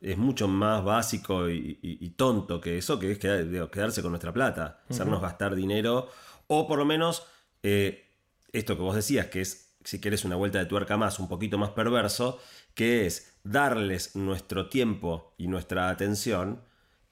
es 0.00 0.18
mucho 0.18 0.48
más 0.48 0.82
básico 0.82 1.48
y, 1.48 2.14
tonto 2.16 2.60
que 2.60 2.78
eso, 2.78 2.98
que 2.98 3.12
es 3.12 3.18
quedarse 3.18 4.02
con 4.02 4.10
nuestra 4.10 4.32
plata, 4.32 4.82
hacernos 4.90 5.22
gastar 5.22 5.54
dinero 5.54 6.08
o 6.48 6.66
por 6.66 6.80
lo 6.80 6.84
menos 6.84 7.24
eh, 7.62 8.10
esto 8.52 8.76
que 8.76 8.82
vos 8.82 8.96
decías, 8.96 9.26
que 9.26 9.40
es, 9.40 9.76
si 9.84 10.00
quieres 10.00 10.24
una 10.24 10.34
vuelta 10.34 10.58
de 10.58 10.66
tuerca 10.66 10.96
más, 10.96 11.20
un 11.20 11.28
poquito 11.28 11.58
más 11.58 11.70
perverso, 11.70 12.40
que 12.74 13.06
es 13.06 13.38
darles 13.44 14.16
nuestro 14.16 14.68
tiempo 14.68 15.34
y 15.38 15.46
nuestra 15.46 15.88
atención 15.88 16.60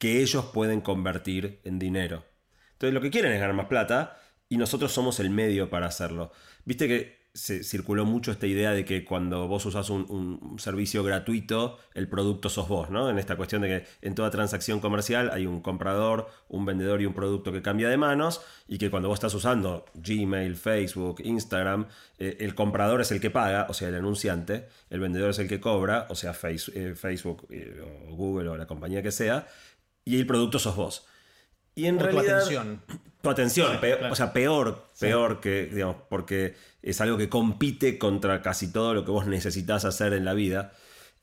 que 0.01 0.23
ellos 0.23 0.47
pueden 0.47 0.81
convertir 0.81 1.61
en 1.63 1.79
dinero. 1.79 2.25
Entonces 2.73 2.95
lo 2.95 3.03
que 3.03 3.11
quieren 3.11 3.33
es 3.33 3.39
ganar 3.39 3.55
más 3.55 3.67
plata 3.67 4.19
y 4.49 4.57
nosotros 4.57 4.91
somos 4.91 5.21
el 5.21 5.29
medio 5.29 5.69
para 5.69 5.87
hacerlo. 5.87 6.33
Viste 6.65 6.89
que 6.89 7.21
se 7.33 7.63
circuló 7.63 8.05
mucho 8.05 8.33
esta 8.33 8.47
idea 8.47 8.73
de 8.73 8.85
que 8.85 9.05
cuando 9.05 9.47
vos 9.47 9.65
usás 9.65 9.89
un, 9.91 10.57
servicio 10.59 11.05
gratuito, 11.05 11.79
el 11.95 12.09
producto 12.09 12.49
sos 12.49 12.67
vos, 12.67 12.91
¿no? 12.91 13.09
En 13.09 13.19
esta 13.19 13.37
cuestión 13.37 13.63
de 13.63 13.69
que 13.69 13.87
en 14.03 14.15
toda 14.15 14.31
transacción 14.31 14.81
comercial 14.81 15.31
hay 15.33 15.47
un 15.47 15.61
comprador, 15.61 16.29
un 16.49 16.65
vendedor 16.65 17.01
y 17.01 17.07
un 17.07 17.15
producto 17.15 17.53
que 17.53 17.63
cambia 17.63 17.89
de 17.89 17.97
manos, 17.97 18.41
y 18.67 18.79
que 18.79 18.91
cuando 18.91 19.09
vos 19.09 19.17
estás 19.17 19.35
usando 19.35 19.85
Gmail, 19.95 20.57
Facebook, 20.57 21.21
Instagram, 21.23 21.87
eh, 22.19 22.39
el 22.41 22.55
comprador 22.55 23.01
es 23.01 23.13
el 23.13 23.21
que 23.21 23.31
paga, 23.31 23.67
o 23.69 23.75
sea, 23.75 23.89
el 23.89 23.95
anunciante, 23.95 24.67
el 24.89 24.99
vendedor 24.99 25.31
es 25.31 25.39
el 25.39 25.47
que 25.47 25.61
cobra, 25.61 26.07
o 26.09 26.17
sea, 26.17 26.33
eh, 26.43 26.95
Facebook 26.97 27.47
eh, 27.51 27.81
o 28.11 28.17
Google 28.17 28.49
o 28.49 28.57
la 28.57 28.67
compañía 28.67 29.03
que 29.03 29.13
sea, 29.13 29.47
y 30.11 30.21
el 30.21 30.27
producto 30.27 30.59
sos 30.59 30.77
vos. 30.77 31.07
Y 31.75 31.87
en 31.87 31.99
realidad 31.99 32.43
tu 33.23 33.31
atención, 33.31 33.79
o 34.11 34.15
sea, 34.15 34.33
peor, 34.33 34.91
peor 34.99 35.41
que, 35.41 35.67
digamos, 35.67 35.97
porque 36.09 36.57
es 36.83 37.01
algo 37.01 37.17
que 37.19 37.29
compite 37.29 37.99
contra 37.99 38.43
casi 38.43 38.73
todo 38.73 38.95
lo 38.95 39.05
que 39.05 39.11
vos 39.11 39.27
necesitas 39.27 39.85
hacer 39.85 40.13
en 40.15 40.25
la 40.25 40.35
vida. 40.35 40.73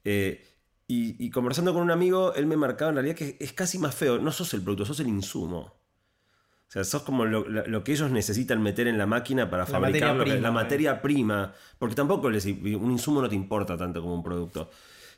Eh, 0.03 0.46
y, 0.89 1.29
conversando 1.32 1.74
con 1.74 1.84
un 1.84 1.91
amigo, 1.91 2.34
él 2.36 2.46
me 2.46 2.56
marcaba 2.56 2.89
en 2.89 2.96
realidad 2.96 3.15
que 3.15 3.36
es 3.41 3.51
casi 3.51 3.77
más 3.77 3.94
feo. 3.94 4.20
No 4.20 4.32
sos 4.32 4.53
el 4.53 4.62
producto, 4.62 4.86
sos 4.86 5.01
el 5.01 5.08
insumo. 5.08 5.60
O 5.60 6.72
sea, 6.72 6.86
sos 6.86 7.01
como 7.01 7.25
lo, 7.25 7.84
que 7.84 7.91
ellos 7.91 8.10
necesitan 8.10 8.62
meter 8.62 8.88
en 8.88 8.98
la 8.98 9.06
máquina 9.06 9.50
para 9.50 9.65
fabricar 9.65 10.15
la 10.15 10.51
materia 10.51 10.91
eh. 10.91 11.00
prima. 11.01 11.53
Porque 11.77 11.94
tampoco 11.94 12.29
les, 12.29 12.46
un 12.46 12.91
insumo 12.91 13.22
no 13.22 13.27
te 13.27 13.36
importa 13.36 13.75
tanto 13.75 14.01
como 14.01 14.15
un 14.15 14.24
producto. 14.24 14.70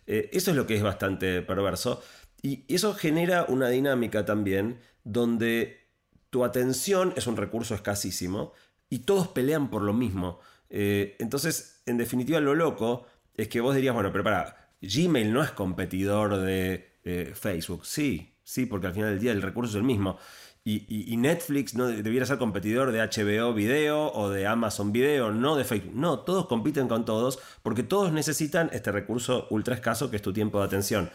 Eh, 0.08 0.32
eso 0.34 0.50
es 0.50 0.58
lo 0.58 0.66
que 0.66 0.76
es 0.76 0.82
bastante 0.82 1.44
perverso. 1.44 2.02
Y 2.42 2.64
eso 2.74 2.94
genera 2.94 3.46
una 3.48 3.70
dinámica 3.70 4.26
también 4.26 4.80
donde 5.04 5.90
tu 6.30 6.46
atención 6.46 7.14
es 7.16 7.28
un 7.28 7.38
recurso 7.38 7.76
escasísimo 7.76 8.54
y 8.90 9.00
todos 9.00 9.28
pelean 9.30 9.70
por 9.70 9.82
lo 9.82 9.94
mismo. 9.94 10.40
Eh, 10.70 11.16
entonces, 11.20 11.82
en 11.86 11.98
definitiva, 11.98 12.40
lo 12.40 12.56
loco 12.56 13.06
es 13.36 13.48
que 13.48 13.62
vos 13.62 13.76
dirías, 13.76 13.94
bueno, 13.94 14.12
pero 14.12 14.24
para, 14.24 14.72
Gmail 14.82 15.34
no 15.34 15.44
es 15.44 15.52
competidor 15.52 16.38
de 16.38 16.98
eh, 17.04 17.34
Facebook. 17.36 17.86
Sí, 17.86 18.36
sí, 18.44 18.66
porque 18.66 18.88
al 18.88 18.94
final 18.94 19.10
del 19.12 19.20
día 19.20 19.32
el 19.32 19.42
recurso 19.42 19.72
es 19.72 19.76
el 19.76 19.84
mismo. 19.84 20.18
Y, 20.66 21.18
Netflix 21.18 21.74
no 21.74 21.88
debiera 21.88 22.28
ser 22.28 22.38
competidor 22.38 22.92
de 22.92 23.00
HBO 23.00 23.56
Video 23.56 24.12
o 24.12 24.30
de 24.30 24.46
Amazon 24.46 24.92
Video, 24.92 25.32
no 25.32 25.56
de 25.56 25.64
Facebook. 25.64 25.96
No, 25.96 26.20
todos 26.20 26.46
compiten 26.46 26.88
con 26.88 27.06
todos 27.06 27.40
porque 27.64 27.82
todos 27.82 28.12
necesitan 28.12 28.70
este 28.72 28.92
recurso 28.92 29.48
ultra 29.50 29.74
escaso 29.74 30.12
que 30.12 30.18
es 30.18 30.22
tu 30.22 30.32
tiempo 30.32 30.60
de 30.60 30.66
atención. 30.66 31.10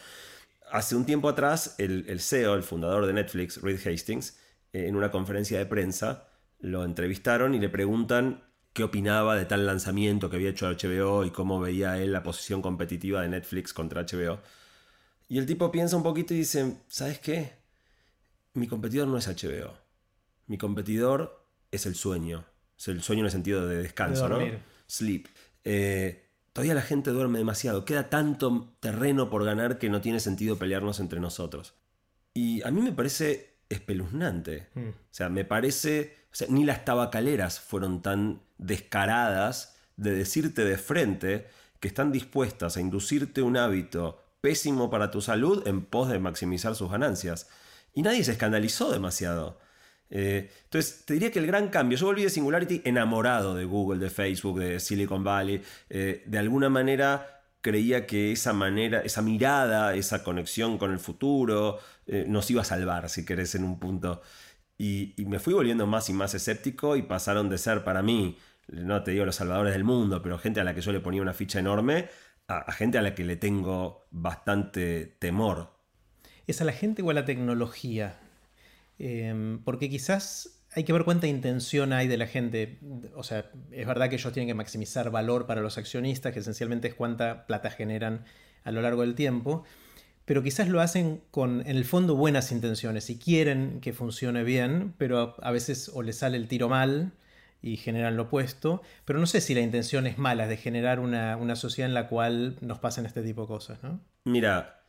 Hace 0.74 0.96
un 0.96 1.06
tiempo 1.06 1.28
atrás, 1.28 1.76
el, 1.78 2.04
el 2.08 2.18
CEO, 2.18 2.56
el 2.56 2.64
fundador 2.64 3.06
de 3.06 3.12
Netflix, 3.12 3.62
Reed 3.62 3.78
Hastings, 3.86 4.36
en 4.72 4.96
una 4.96 5.12
conferencia 5.12 5.56
de 5.56 5.66
prensa, 5.66 6.26
lo 6.58 6.84
entrevistaron 6.84 7.54
y 7.54 7.60
le 7.60 7.68
preguntan 7.68 8.42
qué 8.72 8.82
opinaba 8.82 9.36
de 9.36 9.44
tal 9.44 9.66
lanzamiento 9.66 10.28
que 10.28 10.34
había 10.34 10.50
hecho 10.50 10.68
HBO 10.68 11.24
y 11.24 11.30
cómo 11.30 11.60
veía 11.60 12.02
él 12.02 12.10
la 12.10 12.24
posición 12.24 12.60
competitiva 12.60 13.22
de 13.22 13.28
Netflix 13.28 13.72
contra 13.72 14.02
HBO. 14.02 14.40
Y 15.28 15.38
el 15.38 15.46
tipo 15.46 15.70
piensa 15.70 15.96
un 15.96 16.02
poquito 16.02 16.34
y 16.34 16.38
dice, 16.38 16.78
¿sabes 16.88 17.20
qué? 17.20 17.52
Mi 18.54 18.66
competidor 18.66 19.06
no 19.06 19.16
es 19.16 19.28
HBO. 19.28 19.74
Mi 20.48 20.58
competidor 20.58 21.40
es 21.70 21.86
el 21.86 21.94
sueño. 21.94 22.46
Es 22.76 22.88
el 22.88 23.00
sueño 23.00 23.20
en 23.20 23.26
el 23.26 23.30
sentido 23.30 23.68
de 23.68 23.76
descanso, 23.76 24.28
¿no? 24.28 24.40
Sleep. 24.88 25.28
Eh, 25.62 26.23
todavía 26.54 26.74
la 26.74 26.82
gente 26.82 27.10
duerme 27.10 27.38
demasiado. 27.38 27.84
Queda 27.84 28.08
tanto 28.08 28.74
terreno 28.80 29.28
por 29.28 29.44
ganar 29.44 29.78
que 29.78 29.90
no 29.90 30.00
tiene 30.00 30.20
sentido 30.20 30.56
pelearnos 30.56 31.00
entre 31.00 31.20
nosotros. 31.20 31.74
Y 32.32 32.62
a 32.62 32.70
mí 32.70 32.80
me 32.80 32.92
parece 32.92 33.56
espeluznante. 33.68 34.68
Mm. 34.74 34.88
O 34.88 34.94
sea, 35.10 35.28
me 35.28 35.44
parece, 35.44 36.16
o 36.32 36.34
sea, 36.34 36.46
ni 36.48 36.64
las 36.64 36.84
tabacaleras 36.84 37.60
fueron 37.60 38.00
tan 38.00 38.40
descaradas 38.56 39.76
de 39.96 40.12
decirte 40.12 40.64
de 40.64 40.78
frente 40.78 41.48
que 41.80 41.88
están 41.88 42.12
dispuestas 42.12 42.76
a 42.76 42.80
inducirte 42.80 43.42
un 43.42 43.56
hábito 43.56 44.22
pésimo 44.40 44.90
para 44.90 45.10
tu 45.10 45.20
salud 45.20 45.66
en 45.66 45.84
pos 45.84 46.08
de 46.08 46.20
maximizar 46.20 46.76
sus 46.76 46.90
ganancias. 46.90 47.48
Y 47.92 48.02
nadie 48.02 48.22
se 48.22 48.32
escandalizó 48.32 48.92
demasiado. 48.92 49.58
Eh, 50.10 50.50
entonces, 50.64 51.04
te 51.04 51.14
diría 51.14 51.30
que 51.30 51.38
el 51.38 51.46
gran 51.46 51.68
cambio, 51.68 51.98
yo 51.98 52.06
volví 52.06 52.22
de 52.22 52.30
Singularity 52.30 52.82
enamorado 52.84 53.54
de 53.54 53.64
Google, 53.64 53.98
de 53.98 54.10
Facebook, 54.10 54.60
de 54.60 54.80
Silicon 54.80 55.24
Valley, 55.24 55.62
eh, 55.90 56.22
de 56.26 56.38
alguna 56.38 56.68
manera 56.68 57.34
creía 57.64 58.06
que 58.06 58.32
esa 58.32 58.52
manera, 58.52 59.00
esa 59.00 59.22
mirada, 59.22 59.94
esa 59.94 60.22
conexión 60.22 60.76
con 60.76 60.92
el 60.92 60.98
futuro 60.98 61.78
eh, 62.06 62.26
nos 62.28 62.50
iba 62.50 62.60
a 62.60 62.64
salvar, 62.64 63.08
si 63.08 63.24
querés, 63.24 63.54
en 63.54 63.64
un 63.64 63.78
punto. 63.78 64.20
Y, 64.76 65.14
me 65.26 65.38
fui 65.38 65.54
volviendo 65.54 65.86
más 65.86 66.10
y 66.10 66.12
más 66.12 66.34
escéptico 66.34 66.94
y 66.96 67.02
pasaron 67.02 67.48
de 67.48 67.56
ser 67.58 67.82
para 67.82 68.02
mí, 68.02 68.36
no 68.68 69.02
te 69.02 69.12
digo 69.12 69.24
los 69.24 69.36
salvadores 69.36 69.72
del 69.72 69.84
mundo, 69.84 70.20
pero 70.20 70.38
gente 70.38 70.60
a 70.60 70.64
la 70.64 70.74
que 70.74 70.82
yo 70.82 70.92
le 70.92 71.00
ponía 71.00 71.22
una 71.22 71.32
ficha 71.32 71.58
enorme, 71.58 72.08
a, 72.48 72.70
gente 72.72 72.98
a 72.98 73.02
la 73.02 73.14
que 73.14 73.24
le 73.24 73.36
tengo 73.36 74.06
bastante 74.10 75.06
temor. 75.18 75.78
¿Es 76.46 76.60
a 76.60 76.64
la 76.64 76.72
gente 76.72 77.02
o 77.02 77.10
a 77.10 77.14
la 77.14 77.24
tecnología? 77.24 78.18
Em, 78.98 79.58
porque 79.64 79.88
quizás 79.88 80.64
hay 80.74 80.84
que 80.84 80.92
ver 80.92 81.04
cuánta 81.04 81.26
intención 81.26 81.92
hay 81.92 82.08
de 82.08 82.16
la 82.16 82.26
gente. 82.26 82.78
O 83.14 83.22
sea, 83.22 83.50
es 83.70 83.86
verdad 83.86 84.08
que 84.08 84.16
ellos 84.16 84.32
tienen 84.32 84.48
que 84.48 84.54
maximizar 84.54 85.10
valor 85.10 85.46
para 85.46 85.60
los 85.60 85.78
accionistas, 85.78 86.32
que 86.32 86.40
esencialmente 86.40 86.88
es 86.88 86.94
cuánta 86.94 87.46
plata 87.46 87.70
generan 87.70 88.24
a 88.64 88.72
lo 88.72 88.82
largo 88.82 89.02
del 89.02 89.14
tiempo. 89.14 89.64
Pero 90.24 90.42
quizás 90.42 90.68
lo 90.68 90.80
hacen 90.80 91.20
con, 91.30 91.60
en 91.60 91.76
el 91.76 91.84
fondo, 91.84 92.16
buenas 92.16 92.50
intenciones 92.50 93.10
y 93.10 93.18
quieren 93.18 93.80
que 93.80 93.92
funcione 93.92 94.42
bien, 94.42 94.94
pero 94.96 95.36
a 95.42 95.50
veces 95.50 95.90
o 95.92 96.02
les 96.02 96.16
sale 96.16 96.38
el 96.38 96.48
tiro 96.48 96.68
mal 96.68 97.12
y 97.60 97.76
generan 97.76 98.16
lo 98.16 98.24
opuesto. 98.24 98.82
Pero 99.04 99.18
no 99.18 99.26
sé 99.26 99.40
si 99.40 99.54
la 99.54 99.60
intención 99.60 100.06
es 100.06 100.18
mala, 100.18 100.46
de 100.48 100.56
generar 100.56 100.98
una, 100.98 101.36
una 101.36 101.56
sociedad 101.56 101.88
en 101.88 101.94
la 101.94 102.08
cual 102.08 102.56
nos 102.62 102.78
pasen 102.78 103.06
este 103.06 103.22
tipo 103.22 103.42
de 103.42 103.48
cosas, 103.48 103.82
¿no? 103.82 104.00
Mira, 104.24 104.83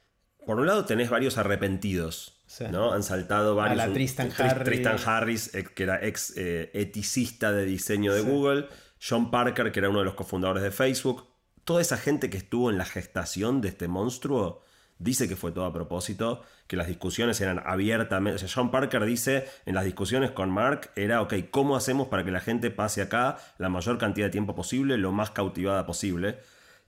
por 0.46 0.60
un 0.60 0.68
lado 0.68 0.86
tenés 0.86 1.10
varios 1.10 1.38
arrepentidos 1.38 2.36
¿no? 2.72 2.94
Han 2.94 3.04
saltado 3.04 3.56
varios. 3.56 3.82
A 3.82 3.88
la 3.88 3.94
Tristan 3.94 4.32
Harris. 4.38 4.64
Tristan 4.64 4.98
Harris, 5.06 5.52
que 5.76 5.84
era 5.84 6.04
ex 6.06 6.34
eh, 6.38 6.72
eticista 6.74 7.52
de 7.52 7.66
diseño 7.66 8.14
de 8.14 8.22
Google. 8.22 8.68
John 9.08 9.30
Parker, 9.30 9.72
que 9.72 9.80
era 9.80 9.90
uno 9.90 10.00
de 10.00 10.06
los 10.06 10.16
cofundadores 10.16 10.64
de 10.64 10.72
Facebook. 10.72 11.28
Toda 11.64 11.82
esa 11.82 11.98
gente 11.98 12.30
que 12.30 12.38
estuvo 12.38 12.70
en 12.70 12.78
la 12.78 12.86
gestación 12.86 13.62
de 13.62 13.70
este 13.70 13.88
monstruo 13.88 14.64
dice 14.98 15.28
que 15.28 15.36
fue 15.36 15.52
todo 15.52 15.66
a 15.66 15.74
propósito, 15.74 16.44
que 16.68 16.78
las 16.78 16.88
discusiones 16.88 17.42
eran 17.42 17.62
abiertamente. 17.66 18.46
John 18.48 18.72
Parker 18.72 19.04
dice 19.04 19.48
en 19.66 19.76
las 19.76 19.84
discusiones 19.84 20.32
con 20.32 20.50
Mark 20.50 20.92
era, 20.96 21.22
ok, 21.22 21.34
¿cómo 21.52 21.76
hacemos 21.76 22.08
para 22.08 22.24
que 22.24 22.32
la 22.32 22.40
gente 22.40 22.72
pase 22.72 23.02
acá 23.02 23.38
la 23.58 23.68
mayor 23.68 23.98
cantidad 23.98 24.28
de 24.28 24.32
tiempo 24.32 24.56
posible, 24.56 24.98
lo 24.98 25.12
más 25.12 25.32
cautivada 25.32 25.86
posible? 25.86 26.40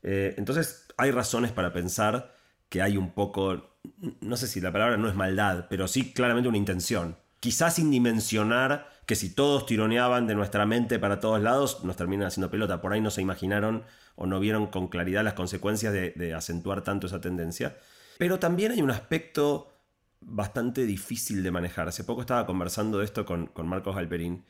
Eh, 0.04 0.36
entonces 0.38 0.88
hay 0.96 1.12
razones 1.12 1.52
para 1.52 1.74
pensar 1.74 2.37
que 2.70 2.82
hay 2.82 2.98
un 2.98 3.12
poco 3.12 3.78
no 4.22 4.38
sé 4.38 4.48
si 4.48 4.62
la 4.62 4.72
palabra 4.72 4.98
no 4.98 5.08
es 5.08 5.16
maldad, 5.16 5.66
pero 5.70 5.88
sí 5.88 6.14
claramente 6.14 6.50
una 6.50 6.58
intención. 6.58 7.18
Quizás 7.40 7.76
sin 7.76 7.92
dimensionar 7.92 8.90
que 9.06 9.16
si 9.16 9.34
todos 9.34 9.66
tironeaban 9.66 10.28
de 10.28 10.36
nuestra 10.36 10.66
mente 10.66 11.00
para 11.00 11.20
todos 11.20 11.42
lados, 11.42 11.84
nos 11.84 11.96
terminan 11.96 12.28
haciendo 12.28 12.52
pelota. 12.52 12.82
Por 12.82 12.94
ahí 12.94 13.02
no 13.02 13.12
se 13.12 13.22
imaginaron 13.22 13.84
o 14.16 14.26
no 14.26 14.40
vieron 14.40 14.68
con 14.68 14.88
claridad 14.88 15.24
las 15.24 15.34
consecuencias 15.34 15.94
de, 15.94 16.34
acentuar 16.34 16.84
tanto 16.84 17.08
esa 17.08 17.22
tendencia. 17.22 17.78
Pero 18.18 18.40
también 18.40 18.72
hay 18.72 18.82
un 18.82 18.92
aspecto 18.92 19.72
bastante 20.20 20.86
difícil 20.86 21.44
de 21.44 21.52
manejar. 21.52 21.88
Hace 21.88 22.04
poco 22.04 22.22
estaba 22.22 22.46
conversando 22.46 22.98
de 23.00 23.06
esto 23.06 23.26
con, 23.26 23.48
con 23.48 23.68
Marcos 23.68 23.96
Galperín 23.96 24.44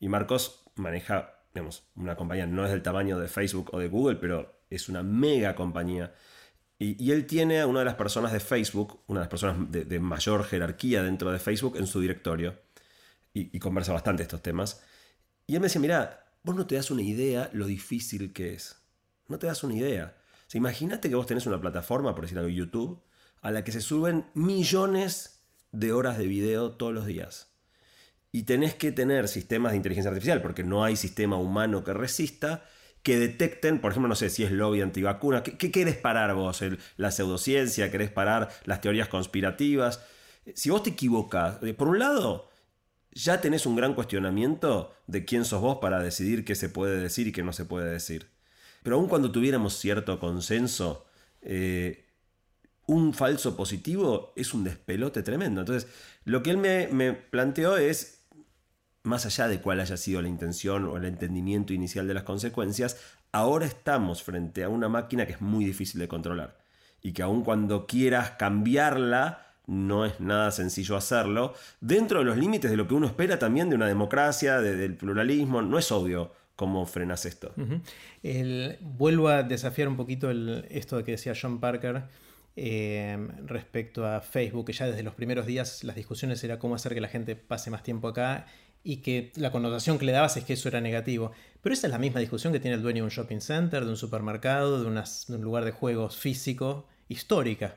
y 0.00 0.08
Marcos 0.08 0.64
maneja, 0.74 1.36
digamos, 1.54 1.84
una 1.94 2.16
compañía, 2.16 2.46
no 2.46 2.64
es 2.64 2.72
del 2.72 2.82
tamaño 2.82 3.18
de 3.18 3.28
Facebook 3.28 3.70
o 3.72 3.78
de 3.78 3.88
Google, 3.88 4.16
pero 4.16 4.60
es 4.68 4.88
una 4.88 5.02
mega 5.02 5.54
compañía. 5.54 6.12
Y, 6.82 7.12
él 7.12 7.26
tiene 7.26 7.60
a 7.60 7.66
una 7.68 7.78
de 7.80 7.84
las 7.84 7.94
personas 7.94 8.32
de 8.32 8.40
Facebook, 8.40 9.00
una 9.06 9.20
de 9.20 9.24
las 9.24 9.30
personas 9.30 9.70
de, 9.70 10.00
mayor 10.00 10.44
jerarquía 10.44 11.02
dentro 11.04 11.30
de 11.30 11.38
Facebook 11.38 11.76
en 11.76 11.86
su 11.86 12.00
directorio. 12.00 12.58
Y, 13.32 13.58
conversa 13.60 13.92
bastante 13.92 14.24
estos 14.24 14.42
temas. 14.42 14.82
Y 15.46 15.54
él 15.54 15.60
me 15.60 15.66
decía, 15.66 15.80
mira, 15.80 16.26
vos 16.42 16.56
no 16.56 16.66
te 16.66 16.74
das 16.74 16.90
una 16.90 17.02
idea 17.02 17.48
lo 17.52 17.66
difícil 17.66 18.32
que 18.32 18.54
es. 18.54 18.76
No 19.28 19.38
te 19.38 19.46
das 19.46 19.62
una 19.62 19.76
idea. 19.76 20.16
Imagínate 20.54 21.08
que 21.08 21.14
vos 21.14 21.26
tenés 21.26 21.46
una 21.46 21.60
plataforma, 21.60 22.14
por 22.14 22.24
decir 22.24 22.38
algo, 22.38 22.50
YouTube, 22.50 23.00
a 23.40 23.50
la 23.50 23.64
que 23.64 23.72
se 23.72 23.80
suben 23.80 24.26
millones 24.34 25.40
de 25.70 25.92
horas 25.92 26.18
de 26.18 26.26
video 26.26 26.72
todos 26.72 26.92
los 26.92 27.06
días. 27.06 27.48
Y 28.32 28.42
tenés 28.42 28.74
que 28.74 28.92
tener 28.92 29.28
sistemas 29.28 29.72
de 29.72 29.76
inteligencia 29.76 30.10
artificial, 30.10 30.42
porque 30.42 30.64
no 30.64 30.84
hay 30.84 30.96
sistema 30.96 31.36
humano 31.36 31.84
que 31.84 31.92
resista, 31.92 32.64
que 33.02 33.18
detecten, 33.18 33.80
por 33.80 33.90
ejemplo, 33.90 34.08
no 34.08 34.14
sé 34.14 34.30
si 34.30 34.44
es 34.44 34.52
lobby 34.52 34.80
antivacuna, 34.80 35.42
¿qué, 35.42 35.56
qué 35.56 35.70
querés 35.70 35.96
parar 35.96 36.34
vos? 36.34 36.62
¿La 36.96 37.10
pseudociencia? 37.10 37.90
¿Querés 37.90 38.10
parar 38.10 38.48
las 38.64 38.80
teorías 38.80 39.08
conspirativas? 39.08 40.04
Si 40.54 40.70
vos 40.70 40.82
te 40.82 40.90
equivocas, 40.90 41.62
eh, 41.62 41.74
por 41.74 41.88
un 41.88 41.98
lado, 41.98 42.48
ya 43.12 43.40
tenés 43.40 43.66
un 43.66 43.76
gran 43.76 43.94
cuestionamiento 43.94 44.94
de 45.06 45.24
quién 45.24 45.44
sos 45.44 45.60
vos 45.60 45.78
para 45.80 46.00
decidir 46.00 46.44
qué 46.44 46.54
se 46.54 46.68
puede 46.68 46.98
decir 46.98 47.26
y 47.26 47.32
qué 47.32 47.42
no 47.42 47.52
se 47.52 47.64
puede 47.64 47.90
decir. 47.90 48.28
Pero 48.82 48.96
aun 48.96 49.08
cuando 49.08 49.30
tuviéramos 49.30 49.76
cierto 49.78 50.18
consenso, 50.18 51.06
eh, 51.42 52.06
un 52.86 53.14
falso 53.14 53.56
positivo 53.56 54.32
es 54.36 54.54
un 54.54 54.64
despelote 54.64 55.22
tremendo. 55.22 55.60
Entonces, 55.60 55.90
lo 56.24 56.42
que 56.42 56.50
él 56.50 56.56
me, 56.56 56.88
me 56.88 57.12
planteó 57.12 57.76
es 57.76 58.21
más 59.02 59.26
allá 59.26 59.48
de 59.48 59.60
cuál 59.60 59.80
haya 59.80 59.96
sido 59.96 60.22
la 60.22 60.28
intención 60.28 60.84
o 60.84 60.96
el 60.96 61.04
entendimiento 61.04 61.72
inicial 61.72 62.06
de 62.06 62.14
las 62.14 62.22
consecuencias, 62.22 62.98
ahora 63.32 63.66
estamos 63.66 64.22
frente 64.22 64.64
a 64.64 64.68
una 64.68 64.88
máquina 64.88 65.26
que 65.26 65.32
es 65.32 65.40
muy 65.40 65.64
difícil 65.64 66.00
de 66.00 66.08
controlar 66.08 66.58
y 67.02 67.12
que 67.12 67.22
aun 67.22 67.42
cuando 67.42 67.86
quieras 67.86 68.32
cambiarla, 68.32 69.46
no 69.66 70.06
es 70.06 70.20
nada 70.20 70.50
sencillo 70.52 70.96
hacerlo, 70.96 71.54
dentro 71.80 72.20
de 72.20 72.24
los 72.24 72.36
límites 72.36 72.70
de 72.70 72.76
lo 72.76 72.86
que 72.86 72.94
uno 72.94 73.06
espera 73.06 73.38
también 73.38 73.68
de 73.68 73.76
una 73.76 73.86
democracia, 73.86 74.60
del 74.60 74.94
pluralismo, 74.94 75.62
no 75.62 75.78
es 75.78 75.90
obvio 75.90 76.32
cómo 76.54 76.86
frenas 76.86 77.26
esto. 77.26 77.52
vuelvo 78.80 79.28
a 79.28 79.42
desafiar 79.42 79.88
un 79.88 79.96
poquito 79.96 80.30
esto 80.30 80.96
de 80.96 81.04
que 81.04 81.12
decía 81.12 81.34
John 81.40 81.58
Parker. 81.58 82.04
Eh, 82.54 83.16
respecto 83.46 84.06
a 84.06 84.20
Facebook, 84.20 84.66
que 84.66 84.74
ya 84.74 84.86
desde 84.86 85.02
los 85.02 85.14
primeros 85.14 85.46
días 85.46 85.84
las 85.84 85.96
discusiones 85.96 86.44
era 86.44 86.58
cómo 86.58 86.74
hacer 86.74 86.92
que 86.92 87.00
la 87.00 87.08
gente 87.08 87.34
pase 87.34 87.70
más 87.70 87.82
tiempo 87.82 88.08
acá 88.08 88.46
y 88.84 88.98
que 88.98 89.32
la 89.36 89.50
connotación 89.50 89.98
que 89.98 90.04
le 90.04 90.12
dabas 90.12 90.36
es 90.36 90.44
que 90.44 90.54
eso 90.54 90.68
era 90.68 90.80
negativo. 90.80 91.32
Pero 91.62 91.74
esa 91.74 91.86
es 91.86 91.92
la 91.92 91.98
misma 91.98 92.20
discusión 92.20 92.52
que 92.52 92.60
tiene 92.60 92.76
el 92.76 92.82
dueño 92.82 93.02
de 93.02 93.04
un 93.04 93.10
shopping 93.10 93.40
center, 93.40 93.84
de 93.84 93.90
un 93.90 93.96
supermercado, 93.96 94.82
de, 94.82 94.88
un 94.88 95.42
lugar 95.42 95.64
de 95.64 95.70
juegos 95.72 96.16
físico, 96.16 96.86
histórica. 97.08 97.76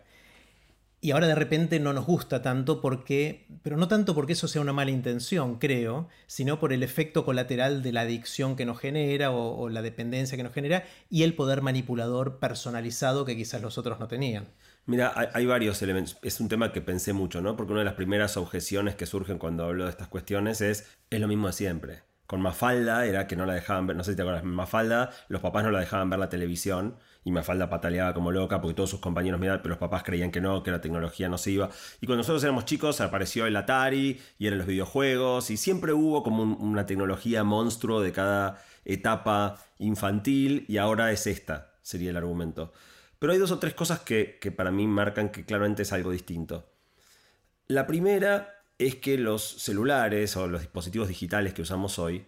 Y 1.01 1.11
ahora 1.11 1.27
de 1.27 1.35
repente 1.35 1.79
no 1.79 1.93
nos 1.93 2.07
gusta 2.07 2.41
tanto 2.41 2.81
porque, 2.81 3.45
pero 3.61 3.77
no 3.77 3.87
tanto 3.87 4.15
porque 4.15 4.33
eso 4.33 4.47
sea 4.47 4.61
una 4.61 4.73
mala 4.73 4.89
intención, 4.89 5.59
creo, 5.59 6.07
sino 6.25 6.59
por 6.59 6.73
el 6.73 6.81
efecto 6.81 7.25
colateral 7.25 7.83
de 7.83 7.91
la 7.91 8.01
adicción 8.01 8.55
que 8.55 8.65
nos 8.65 8.79
genera 8.79 9.29
o 9.29 9.69
la 9.69 9.83
dependencia 9.83 10.35
que 10.35 10.43
nos 10.43 10.53
genera 10.53 10.83
y 11.11 11.21
el 11.21 11.35
poder 11.35 11.61
manipulador 11.61 12.39
personalizado 12.39 13.23
que 13.23 13.35
quizás 13.35 13.61
los 13.61 13.77
otros 13.77 13.99
no 13.99 14.07
tenían. 14.07 14.47
Mira, 14.87 15.31
hay, 15.33 15.45
varios 15.47 15.81
elementos. 15.81 16.17
Es 16.21 16.39
un 16.39 16.47
tema 16.47 16.71
que 16.71 16.79
pensé 16.79 17.11
mucho, 17.11 17.41
¿no? 17.41 17.55
Porque 17.55 17.71
una 17.71 17.81
de 17.81 17.85
las 17.85 17.95
primeras 17.95 18.37
objeciones 18.37 18.95
que 18.95 19.07
surgen 19.07 19.39
cuando 19.39 19.65
hablo 19.65 19.85
de 19.85 19.89
estas 19.89 20.09
cuestiones 20.09 20.61
es, 20.61 20.87
es 21.09 21.19
lo 21.19 21.27
mismo 21.27 21.47
de 21.47 21.53
siempre. 21.53 22.03
Con 22.27 22.41
Mafalda 22.41 23.05
era 23.05 23.25
que 23.25 23.35
no 23.35 23.45
la 23.47 23.53
dejaban 23.53 23.87
ver, 23.87 23.95
no 23.95 24.03
sé 24.03 24.11
si 24.11 24.15
te 24.15 24.21
acuerdas, 24.21 24.43
Mafalda, 24.43 25.11
los 25.27 25.41
papás 25.41 25.63
no 25.63 25.71
la 25.71 25.79
dejaban 25.79 26.09
ver 26.09 26.19
la 26.19 26.29
televisión 26.29 26.97
y 27.23 27.31
Mafalda 27.31 27.69
pataleaba 27.69 28.13
como 28.13 28.31
loca 28.31 28.61
porque 28.61 28.75
todos 28.75 28.91
sus 28.91 28.99
compañeros 28.99 29.39
miraban, 29.39 29.61
pero 29.61 29.73
los 29.73 29.79
papás 29.79 30.03
creían 30.03 30.31
que 30.31 30.41
no, 30.41 30.61
que 30.61 30.71
la 30.71 30.81
tecnología 30.81 31.29
no 31.29 31.39
se 31.39 31.51
iba. 31.51 31.69
Y 31.99 32.05
cuando 32.05 32.17
nosotros 32.17 32.43
éramos 32.43 32.65
chicos 32.65 33.01
apareció 33.01 33.47
el 33.47 33.55
Atari 33.55 34.19
y 34.37 34.47
eran 34.47 34.59
los 34.59 34.67
videojuegos 34.67 35.49
y 35.49 35.57
siempre 35.57 35.93
hubo 35.93 36.21
como 36.21 36.43
una 36.43 36.85
tecnología 36.85 37.43
monstruo 37.43 38.01
de 38.01 38.11
cada 38.11 38.63
etapa 38.85 39.57
infantil 39.79 40.65
y 40.67 40.77
ahora 40.77 41.11
es 41.11 41.25
esta, 41.25 41.73
sería 41.81 42.11
el 42.11 42.17
argumento. 42.17 42.71
Pero 43.25 43.33
hay 43.33 43.39
dos 43.39 43.49
o 43.49 43.57
tres 43.57 43.73
cosas 43.73 44.01
que, 44.01 44.37
para 44.55 44.69
mí 44.69 44.85
marcan 44.85 45.29
que 45.29 45.45
claramente 45.45 45.81
es 45.81 45.91
algo 45.91 46.11
distinto. 46.11 46.69
La 47.65 47.87
primera 47.87 48.63
es 48.77 48.97
que 48.97 49.17
los 49.17 49.41
celulares 49.41 50.37
o 50.37 50.45
los 50.45 50.61
dispositivos 50.61 51.07
digitales 51.07 51.55
que 51.55 51.63
usamos 51.63 51.97
hoy 51.97 52.27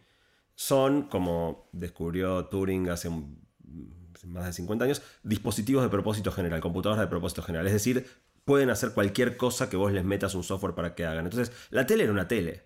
son, 0.55 1.03
como 1.03 1.69
descubrió 1.71 2.47
Turing 2.47 2.89
hace 2.89 3.11
más 4.23 4.47
de 4.47 4.53
50 4.53 4.85
años, 4.85 5.03
dispositivos 5.21 5.83
de 5.83 5.89
propósito 5.89 6.31
general, 6.31 6.61
computadoras 6.61 7.05
de 7.05 7.07
propósito 7.07 7.43
general. 7.43 7.67
Es 7.67 7.73
decir, 7.73 8.07
pueden 8.43 8.71
hacer 8.71 8.93
cualquier 8.93 9.37
cosa 9.37 9.69
que 9.69 9.77
vos 9.77 9.91
les 9.91 10.03
metas 10.03 10.33
un 10.33 10.43
software 10.43 10.73
para 10.73 10.95
que 10.95 11.05
hagan. 11.05 11.25
Entonces, 11.25 11.55
la 11.69 11.85
tele 11.85 12.05
era 12.05 12.11
una 12.11 12.27
tele. 12.27 12.63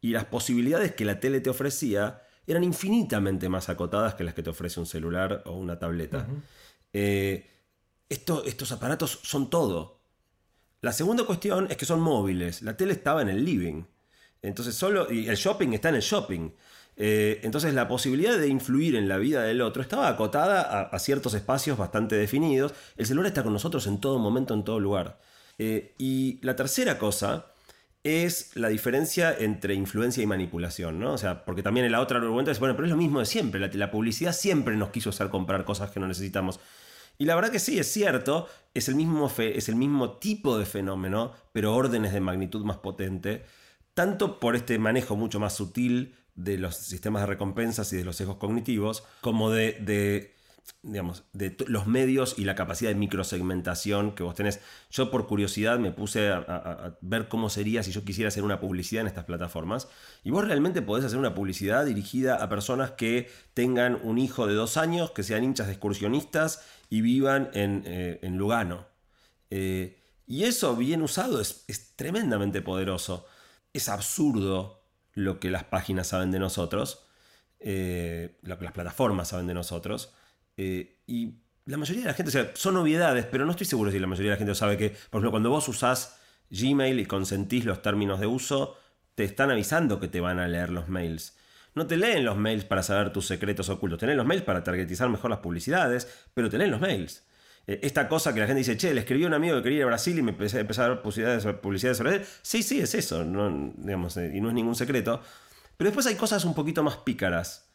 Y 0.00 0.10
las 0.12 0.26
posibilidades 0.26 0.92
que 0.92 1.04
la 1.04 1.18
tele 1.18 1.40
te 1.40 1.50
ofrecía 1.50 2.22
eran 2.46 2.62
infinitamente 2.62 3.48
más 3.48 3.68
acotadas 3.68 4.14
que 4.14 4.22
las 4.22 4.34
que 4.34 4.44
te 4.44 4.50
ofrece 4.50 4.78
un 4.78 4.86
celular 4.86 5.42
o 5.46 5.54
una 5.54 5.80
tableta 5.80 6.28
estos 8.08 8.72
aparatos 8.72 9.20
son 9.22 9.50
todo. 9.50 10.00
La 10.80 10.92
segunda 10.92 11.24
cuestión 11.24 11.66
es 11.70 11.76
que 11.76 11.84
son 11.84 12.00
móviles. 12.00 12.62
La 12.62 12.76
tele 12.76 12.92
estaba 12.92 13.22
en 13.22 13.28
el 13.28 13.44
living. 13.44 13.84
Entonces 14.42 14.74
solo. 14.74 15.12
Y 15.12 15.28
el 15.28 15.36
shopping 15.36 15.72
está 15.72 15.88
en 15.88 15.96
el 15.96 16.02
shopping. 16.02 16.50
Eh, 16.98 17.40
entonces 17.42 17.74
la 17.74 17.88
posibilidad 17.88 18.38
de 18.38 18.48
influir 18.48 18.96
en 18.96 19.08
la 19.08 19.18
vida 19.18 19.42
del 19.42 19.60
otro 19.60 19.82
estaba 19.82 20.08
acotada 20.08 20.82
a, 20.82 20.98
ciertos 20.98 21.34
espacios 21.34 21.76
bastante 21.76 22.16
definidos. 22.16 22.72
El 22.96 23.06
celular 23.06 23.28
está 23.28 23.42
con 23.42 23.52
nosotros 23.52 23.86
en 23.86 24.00
todo 24.00 24.18
momento, 24.18 24.54
en 24.54 24.64
todo 24.64 24.80
lugar. 24.80 25.20
Eh, 25.58 25.94
y 25.98 26.38
la 26.42 26.56
tercera 26.56 26.98
cosa 26.98 27.46
es 28.02 28.52
la 28.54 28.68
diferencia 28.68 29.36
entre 29.36 29.74
influencia 29.74 30.22
y 30.22 30.26
manipulación, 30.26 31.00
¿no? 31.00 31.14
O 31.14 31.18
sea, 31.18 31.44
porque 31.44 31.62
también 31.62 31.86
en 31.86 31.92
la 31.92 32.00
otra 32.00 32.18
argumento 32.18 32.50
es, 32.50 32.60
bueno, 32.60 32.76
pero 32.76 32.86
es 32.86 32.92
lo 32.92 32.96
mismo 32.96 33.18
de 33.18 33.26
siempre. 33.26 33.60
La, 33.60 33.68
la 33.72 33.90
publicidad 33.90 34.32
siempre 34.32 34.76
nos 34.76 34.90
quiso 34.90 35.10
hacer 35.10 35.28
comprar 35.28 35.64
cosas 35.64 35.90
que 35.90 35.98
no 35.98 36.06
necesitamos. 36.06 36.60
Y 37.18 37.24
la 37.24 37.34
verdad 37.34 37.50
que 37.50 37.58
sí, 37.58 37.78
es 37.78 37.90
cierto, 37.90 38.48
es 38.74 38.88
el 38.88 38.94
mismo, 38.94 39.30
es 39.38 39.68
el 39.68 39.76
mismo 39.76 40.18
tipo 40.18 40.58
de 40.58 40.66
fenómeno, 40.66 41.32
pero 41.52 41.74
órdenes 41.74 42.12
de 42.12 42.20
magnitud 42.20 42.64
más 42.64 42.78
potente, 42.78 43.44
tanto 43.94 44.38
por 44.38 44.56
este 44.56 44.78
manejo 44.78 45.16
mucho 45.16 45.40
más 45.40 45.54
sutil 45.54 46.14
de 46.34 46.58
los 46.58 46.76
sistemas 46.76 47.22
de 47.22 47.26
recompensas 47.26 47.92
y 47.92 47.96
de 47.96 48.04
los 48.04 48.16
sesgos 48.16 48.36
cognitivos, 48.36 49.04
como 49.22 49.50
de 49.50 50.34
digamos, 50.82 51.24
de 51.32 51.56
los 51.66 51.86
medios 51.86 52.38
y 52.38 52.44
la 52.44 52.54
capacidad 52.54 52.90
de 52.90 52.96
microsegmentación 52.96 54.14
que 54.14 54.22
vos 54.22 54.34
tenés. 54.34 54.60
Yo 54.90 55.10
por 55.10 55.26
curiosidad 55.26 55.78
me 55.78 55.90
puse 55.90 56.30
a, 56.30 56.96
ver 57.00 57.28
cómo 57.28 57.50
sería 57.50 57.82
si 57.82 57.92
yo 57.92 58.04
quisiera 58.04 58.28
hacer 58.28 58.44
una 58.44 58.60
publicidad 58.60 59.02
en 59.02 59.08
estas 59.08 59.24
plataformas. 59.24 59.88
Y 60.22 60.30
vos 60.30 60.46
realmente 60.46 60.82
podés 60.82 61.04
hacer 61.04 61.18
una 61.18 61.34
publicidad 61.34 61.84
dirigida 61.84 62.36
a 62.36 62.48
personas 62.48 62.92
que 62.92 63.28
tengan 63.54 63.98
un 64.02 64.18
hijo 64.18 64.46
de 64.46 64.54
dos 64.54 64.76
años, 64.76 65.10
que 65.10 65.22
sean 65.22 65.44
hinchas 65.44 65.66
de 65.66 65.72
excursionistas 65.72 66.64
y 66.88 67.00
vivan 67.00 67.50
en, 67.54 67.82
eh, 67.86 68.18
Lugano. 68.30 68.86
Eh, 69.50 69.98
y 70.26 70.44
eso 70.44 70.76
bien 70.76 71.02
usado 71.02 71.40
es, 71.40 71.64
tremendamente 71.96 72.62
poderoso. 72.62 73.26
Es 73.72 73.88
absurdo 73.88 74.82
lo 75.14 75.40
que 75.40 75.50
las 75.50 75.64
páginas 75.64 76.08
saben 76.08 76.30
de 76.30 76.38
nosotros, 76.38 77.06
eh, 77.58 78.36
lo 78.42 78.58
que 78.58 78.64
las 78.64 78.72
plataformas 78.72 79.28
saben 79.28 79.46
de 79.46 79.54
nosotros. 79.54 80.12
Y 80.56 81.34
la 81.66 81.76
mayoría 81.76 82.02
de 82.02 82.08
la 82.08 82.14
gente, 82.14 82.28
o 82.28 82.32
sea, 82.32 82.52
son 82.54 82.76
obviedades, 82.76 83.26
pero 83.26 83.44
no 83.44 83.50
estoy 83.50 83.66
seguro 83.66 83.90
si 83.90 83.98
la 83.98 84.06
mayoría 84.06 84.30
de 84.30 84.36
la 84.36 84.38
gente 84.38 84.54
sabe 84.54 84.76
que, 84.76 84.90
por 84.90 85.18
ejemplo, 85.18 85.30
cuando 85.32 85.50
vos 85.50 85.68
usás 85.68 86.18
Gmail 86.50 87.00
y 87.00 87.06
consentís 87.06 87.64
los 87.64 87.82
términos 87.82 88.20
de 88.20 88.26
uso, 88.26 88.76
te 89.14 89.24
están 89.24 89.50
avisando 89.50 89.98
que 89.98 90.08
te 90.08 90.20
van 90.20 90.38
a 90.38 90.48
leer 90.48 90.70
los 90.70 90.88
mails. 90.88 91.36
No 91.76 91.86
te 91.86 91.98
leen 91.98 92.24
los 92.24 92.38
mails 92.38 92.64
para 92.64 92.82
saber 92.82 93.12
tus 93.12 93.26
secretos 93.26 93.68
ocultos, 93.68 94.00
te 94.00 94.06
leen 94.06 94.16
los 94.16 94.26
mails 94.26 94.42
para 94.42 94.64
targetizar 94.64 95.10
mejor 95.10 95.30
las 95.30 95.40
publicidades, 95.40 96.08
pero 96.32 96.48
te 96.48 96.56
leen 96.56 96.70
los 96.70 96.80
mails. 96.80 97.22
Eh, 97.66 97.80
esta 97.82 98.08
cosa 98.08 98.32
que 98.32 98.40
la 98.40 98.46
gente 98.46 98.60
dice, 98.60 98.78
che, 98.78 98.94
le 98.94 99.00
escribí 99.00 99.24
a 99.24 99.26
un 99.26 99.34
amigo 99.34 99.58
que 99.58 99.64
quería 99.64 99.78
ir 99.78 99.82
a 99.84 99.88
Brasil 99.88 100.18
y 100.18 100.22
me 100.22 100.30
empecé, 100.30 100.58
a 100.60 100.88
ver 100.88 101.02
publicidades, 101.02 101.98
sobre 101.98 102.16
él. 102.16 102.24
Sí, 102.40 102.62
sí, 102.62 102.80
es 102.80 102.94
eso, 102.94 103.24
no, 103.24 103.74
digamos, 103.76 104.16
eh, 104.16 104.32
y 104.34 104.40
no 104.40 104.48
es 104.48 104.54
ningún 104.54 104.74
secreto. 104.74 105.20
Pero 105.76 105.90
después 105.90 106.06
hay 106.06 106.14
cosas 106.14 106.46
un 106.46 106.54
poquito 106.54 106.82
más 106.82 106.96
pícaras. 106.96 107.68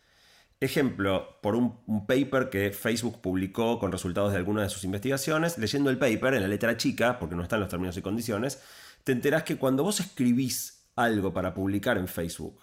Ejemplo, 0.60 1.40
por 1.44 1.56
un, 1.56 2.08
paper 2.08 2.50
que 2.50 2.72
Facebook 2.72 3.22
publicó 3.22 3.78
con 3.78 3.92
resultados 3.92 4.32
de 4.32 4.40
alguna 4.40 4.64
de 4.64 4.70
sus 4.70 4.84
investigaciones, 4.84 5.60
leyendo 5.60 5.92
el 5.92 6.00
paper 6.00 6.34
en 6.34 6.42
la 6.42 6.48
letra 6.48 6.76
chica, 6.76 7.20
porque 7.20 7.36
no 7.36 7.44
están 7.44 7.60
los 7.60 7.70
términos 7.70 7.96
y 7.98 8.02
condiciones, 8.02 8.64
te 9.04 9.12
enterás 9.12 9.44
que 9.44 9.58
cuando 9.58 9.84
vos 9.84 10.00
escribís 10.00 10.88
algo 10.96 11.34
para 11.34 11.54
publicar 11.54 12.00
en 12.00 12.08
Facebook 12.08 12.60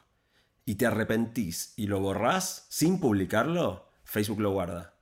y 0.68 0.74
te 0.74 0.84
arrepentís 0.84 1.72
y 1.76 1.86
lo 1.86 1.98
borrás 1.98 2.66
sin 2.68 3.00
publicarlo, 3.00 3.88
Facebook 4.04 4.40
lo 4.40 4.50
guarda. 4.50 4.92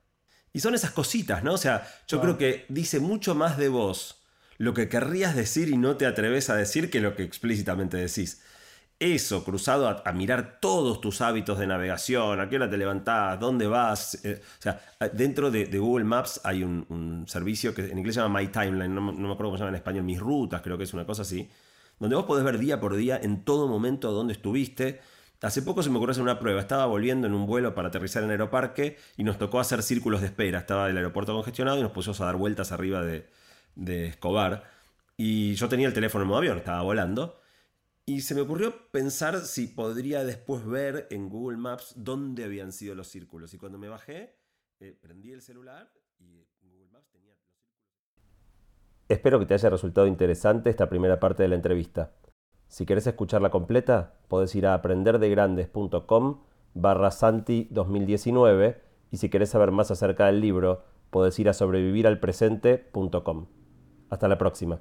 Y 0.52 0.60
son 0.60 0.76
esas 0.76 0.92
cositas, 0.92 1.42
¿no? 1.42 1.54
O 1.54 1.58
sea, 1.58 1.84
yo 2.06 2.20
creo 2.20 2.38
que 2.38 2.66
dice 2.68 3.00
mucho 3.00 3.34
más 3.34 3.58
de 3.58 3.68
vos 3.68 4.22
lo 4.58 4.74
que 4.74 4.88
querrías 4.88 5.34
decir 5.34 5.68
y 5.68 5.76
no 5.76 5.96
te 5.96 6.06
atreves 6.06 6.50
a 6.50 6.54
decir 6.54 6.88
que 6.88 7.00
lo 7.00 7.16
que 7.16 7.24
explícitamente 7.24 7.96
decís. 7.96 8.42
Eso, 9.00 9.42
cruzado 9.42 9.88
a, 9.88 10.12
mirar 10.12 10.60
todos 10.60 11.00
tus 11.00 11.20
hábitos 11.20 11.58
de 11.58 11.66
navegación, 11.66 12.38
a 12.38 12.48
qué 12.48 12.54
hora 12.54 12.70
te 12.70 12.76
levantás, 12.76 13.40
dónde 13.40 13.66
vas. 13.66 14.24
Eh, 14.24 14.40
o 14.40 14.62
sea, 14.62 14.80
dentro 15.14 15.50
de, 15.50 15.66
Google 15.76 16.04
Maps 16.04 16.42
hay 16.44 16.62
un, 16.62 17.24
servicio 17.26 17.74
que 17.74 17.86
en 17.86 17.98
inglés 17.98 18.14
se 18.14 18.20
llama 18.20 18.38
My 18.38 18.46
Timeline, 18.46 18.94
no, 18.94 19.00
me 19.02 19.32
acuerdo 19.32 19.46
cómo 19.46 19.56
se 19.56 19.64
llama 19.64 19.70
en 19.70 19.74
español, 19.74 20.04
mis 20.04 20.20
rutas, 20.20 20.62
creo 20.62 20.78
que 20.78 20.84
es 20.84 20.94
una 20.94 21.04
cosa 21.04 21.22
así, 21.22 21.50
donde 21.98 22.14
vos 22.14 22.24
podés 22.24 22.44
ver 22.44 22.56
día 22.56 22.78
por 22.78 22.94
día 22.94 23.18
en 23.20 23.42
todo 23.42 23.66
momento 23.66 24.12
dónde 24.12 24.32
estuviste. 24.32 25.15
Hace 25.42 25.60
poco 25.62 25.82
se 25.82 25.90
me 25.90 25.96
ocurrió 25.96 26.12
hacer 26.12 26.22
una 26.22 26.38
prueba. 26.38 26.60
Estaba 26.60 26.86
volviendo 26.86 27.26
en 27.26 27.34
un 27.34 27.46
vuelo 27.46 27.74
para 27.74 27.88
aterrizar 27.88 28.22
en 28.22 28.30
Aeroparque 28.30 28.96
y 29.16 29.24
nos 29.24 29.36
tocó 29.36 29.60
hacer 29.60 29.82
círculos 29.82 30.22
de 30.22 30.28
espera. 30.28 30.60
Estaba 30.60 30.88
el 30.88 30.96
aeropuerto 30.96 31.34
congestionado 31.34 31.78
y 31.78 31.82
nos 31.82 31.92
pusimos 31.92 32.20
a 32.20 32.26
dar 32.26 32.36
vueltas 32.36 32.72
arriba 32.72 33.02
de, 33.02 33.26
Escobar. 34.06 34.64
Y 35.16 35.54
yo 35.54 35.68
tenía 35.68 35.88
el 35.88 35.94
teléfono 35.94 36.22
en 36.22 36.28
modo 36.28 36.38
avión, 36.38 36.58
estaba 36.58 36.82
volando. 36.82 37.40
Y 38.06 38.22
se 38.22 38.34
me 38.34 38.40
ocurrió 38.40 38.90
pensar 38.90 39.40
si 39.40 39.66
podría 39.66 40.24
después 40.24 40.64
ver 40.64 41.06
en 41.10 41.28
Google 41.28 41.58
Maps 41.58 41.94
dónde 41.96 42.44
habían 42.44 42.72
sido 42.72 42.94
los 42.94 43.08
círculos. 43.08 43.52
Y 43.52 43.58
cuando 43.58 43.78
me 43.78 43.88
bajé, 43.88 44.36
eh, 44.80 44.96
prendí 44.98 45.32
el 45.32 45.42
celular 45.42 45.92
y 46.18 46.46
Google 46.62 46.88
Maps 46.92 47.10
tenía 47.10 47.34
los 47.34 47.42
círculos. 47.44 47.74
Espero 49.08 49.38
que 49.38 49.46
te 49.46 49.54
haya 49.54 49.68
resultado 49.68 50.06
interesante 50.06 50.70
esta 50.70 50.88
primera 50.88 51.20
parte 51.20 51.42
de 51.42 51.48
la 51.50 51.56
entrevista. 51.56 52.12
Si 52.68 52.86
querés 52.86 53.06
escucharla 53.06 53.50
completa, 53.50 54.14
podés 54.28 54.54
ir 54.54 54.66
a 54.66 54.74
aprenderdegrandes.com 54.74 56.40
barra 56.74 57.10
Santi 57.10 57.68
2019 57.70 58.82
y 59.10 59.16
si 59.16 59.28
querés 59.28 59.50
saber 59.50 59.70
más 59.70 59.90
acerca 59.90 60.26
del 60.26 60.40
libro, 60.40 60.82
podés 61.10 61.38
ir 61.38 61.48
a 61.48 61.52
sobreviviralpresente.com. 61.54 63.46
Hasta 64.10 64.28
la 64.28 64.38
próxima. 64.38 64.80